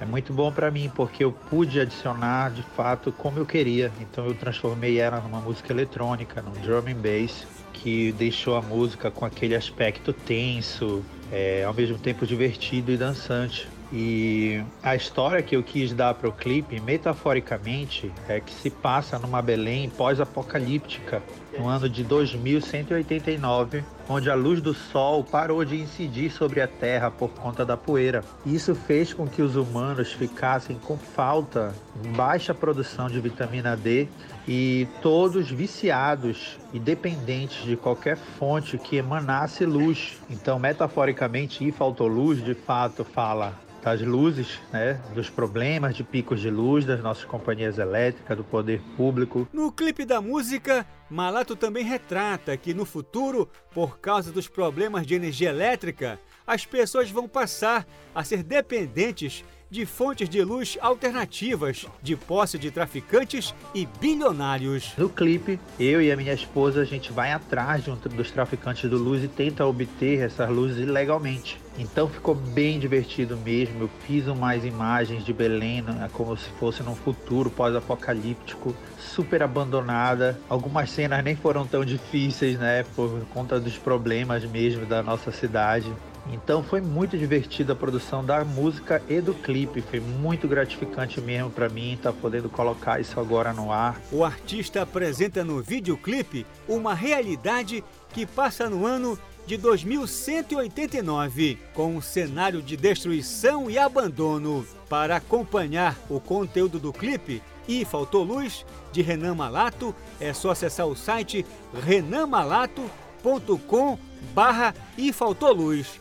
[0.00, 3.92] é muito bom para mim porque eu pude adicionar de fato como eu queria.
[4.00, 9.10] Então eu transformei ela numa música eletrônica, num drum and bass que deixou a música
[9.10, 11.04] com aquele aspecto tenso,
[11.34, 13.68] é, ao mesmo tempo divertido e dançante.
[13.92, 19.18] E a história que eu quis dar para o clipe, metaforicamente, é que se passa
[19.18, 21.20] numa Belém pós-apocalíptica,
[21.58, 27.10] no ano de 2189, onde a luz do sol parou de incidir sobre a terra
[27.10, 28.22] por conta da poeira.
[28.44, 31.74] Isso fez com que os humanos ficassem com falta,
[32.16, 34.08] baixa produção de vitamina D
[34.46, 40.20] e todos viciados e dependentes de qualquer fonte que emanasse luz.
[40.28, 46.40] Então, metaforicamente, e faltou luz, de fato, fala das luzes, né, dos problemas de picos
[46.40, 49.46] de luz das nossas companhias elétricas, do poder público.
[49.52, 55.14] No clipe da música, Malato também retrata que no futuro, por causa dos problemas de
[55.14, 62.16] energia elétrica, as pessoas vão passar a ser dependentes de fontes de luz alternativas, de
[62.16, 64.92] posse de traficantes e bilionários.
[64.96, 68.88] No clipe, eu e a minha esposa, a gente vai atrás de um dos traficantes
[68.88, 71.60] de luz e tenta obter essas luzes ilegalmente.
[71.76, 73.82] Então ficou bem divertido mesmo.
[73.82, 80.38] Eu fiz umas imagens de Belém, né, como se fosse num futuro pós-apocalíptico, super abandonada.
[80.48, 85.92] Algumas cenas nem foram tão difíceis, né, por conta dos problemas mesmo da nossa cidade.
[86.32, 91.50] Então foi muito divertida a produção da música e do clipe, foi muito gratificante mesmo
[91.50, 94.00] para mim estar tá podendo colocar isso agora no ar.
[94.10, 102.00] O artista apresenta no videoclipe uma realidade que passa no ano de 2189, com um
[102.00, 104.66] cenário de destruição e abandono.
[104.88, 110.86] Para acompanhar o conteúdo do clipe e Faltou Luz, de Renan Malato, é só acessar
[110.86, 111.44] o site
[111.74, 113.98] renanmalato.com
[114.34, 116.00] barra e faltou luz.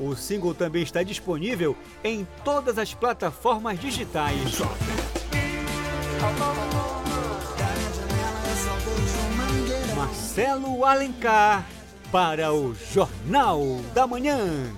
[0.00, 4.58] O single também está disponível em todas as plataformas digitais.
[9.94, 11.68] Marcelo Alencar
[12.10, 13.60] para o Jornal
[13.92, 14.74] da Manhã.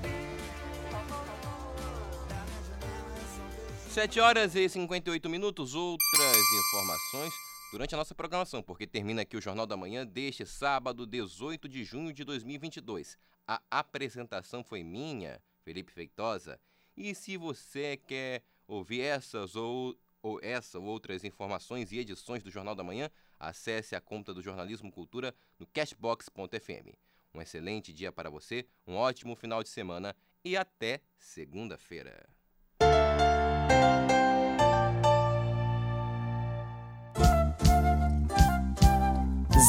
[3.91, 5.77] 7 horas e 58 minutos.
[5.77, 7.33] Outras informações
[7.71, 11.85] durante a nossa programação, porque termina aqui o Jornal da Manhã deste sábado, 18 de
[11.85, 13.17] junho de 2022.
[13.47, 16.61] A apresentação foi minha, Felipe Feitosa.
[16.97, 22.51] E se você quer ouvir essas ou, ou essa ou outras informações e edições do
[22.51, 26.97] Jornal da Manhã, acesse a conta do Jornalismo Cultura no cashbox.fm.
[27.35, 30.15] Um excelente dia para você, um ótimo final de semana
[30.45, 32.29] e até segunda-feira.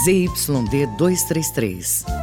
[0.06, 2.23] ZYD 233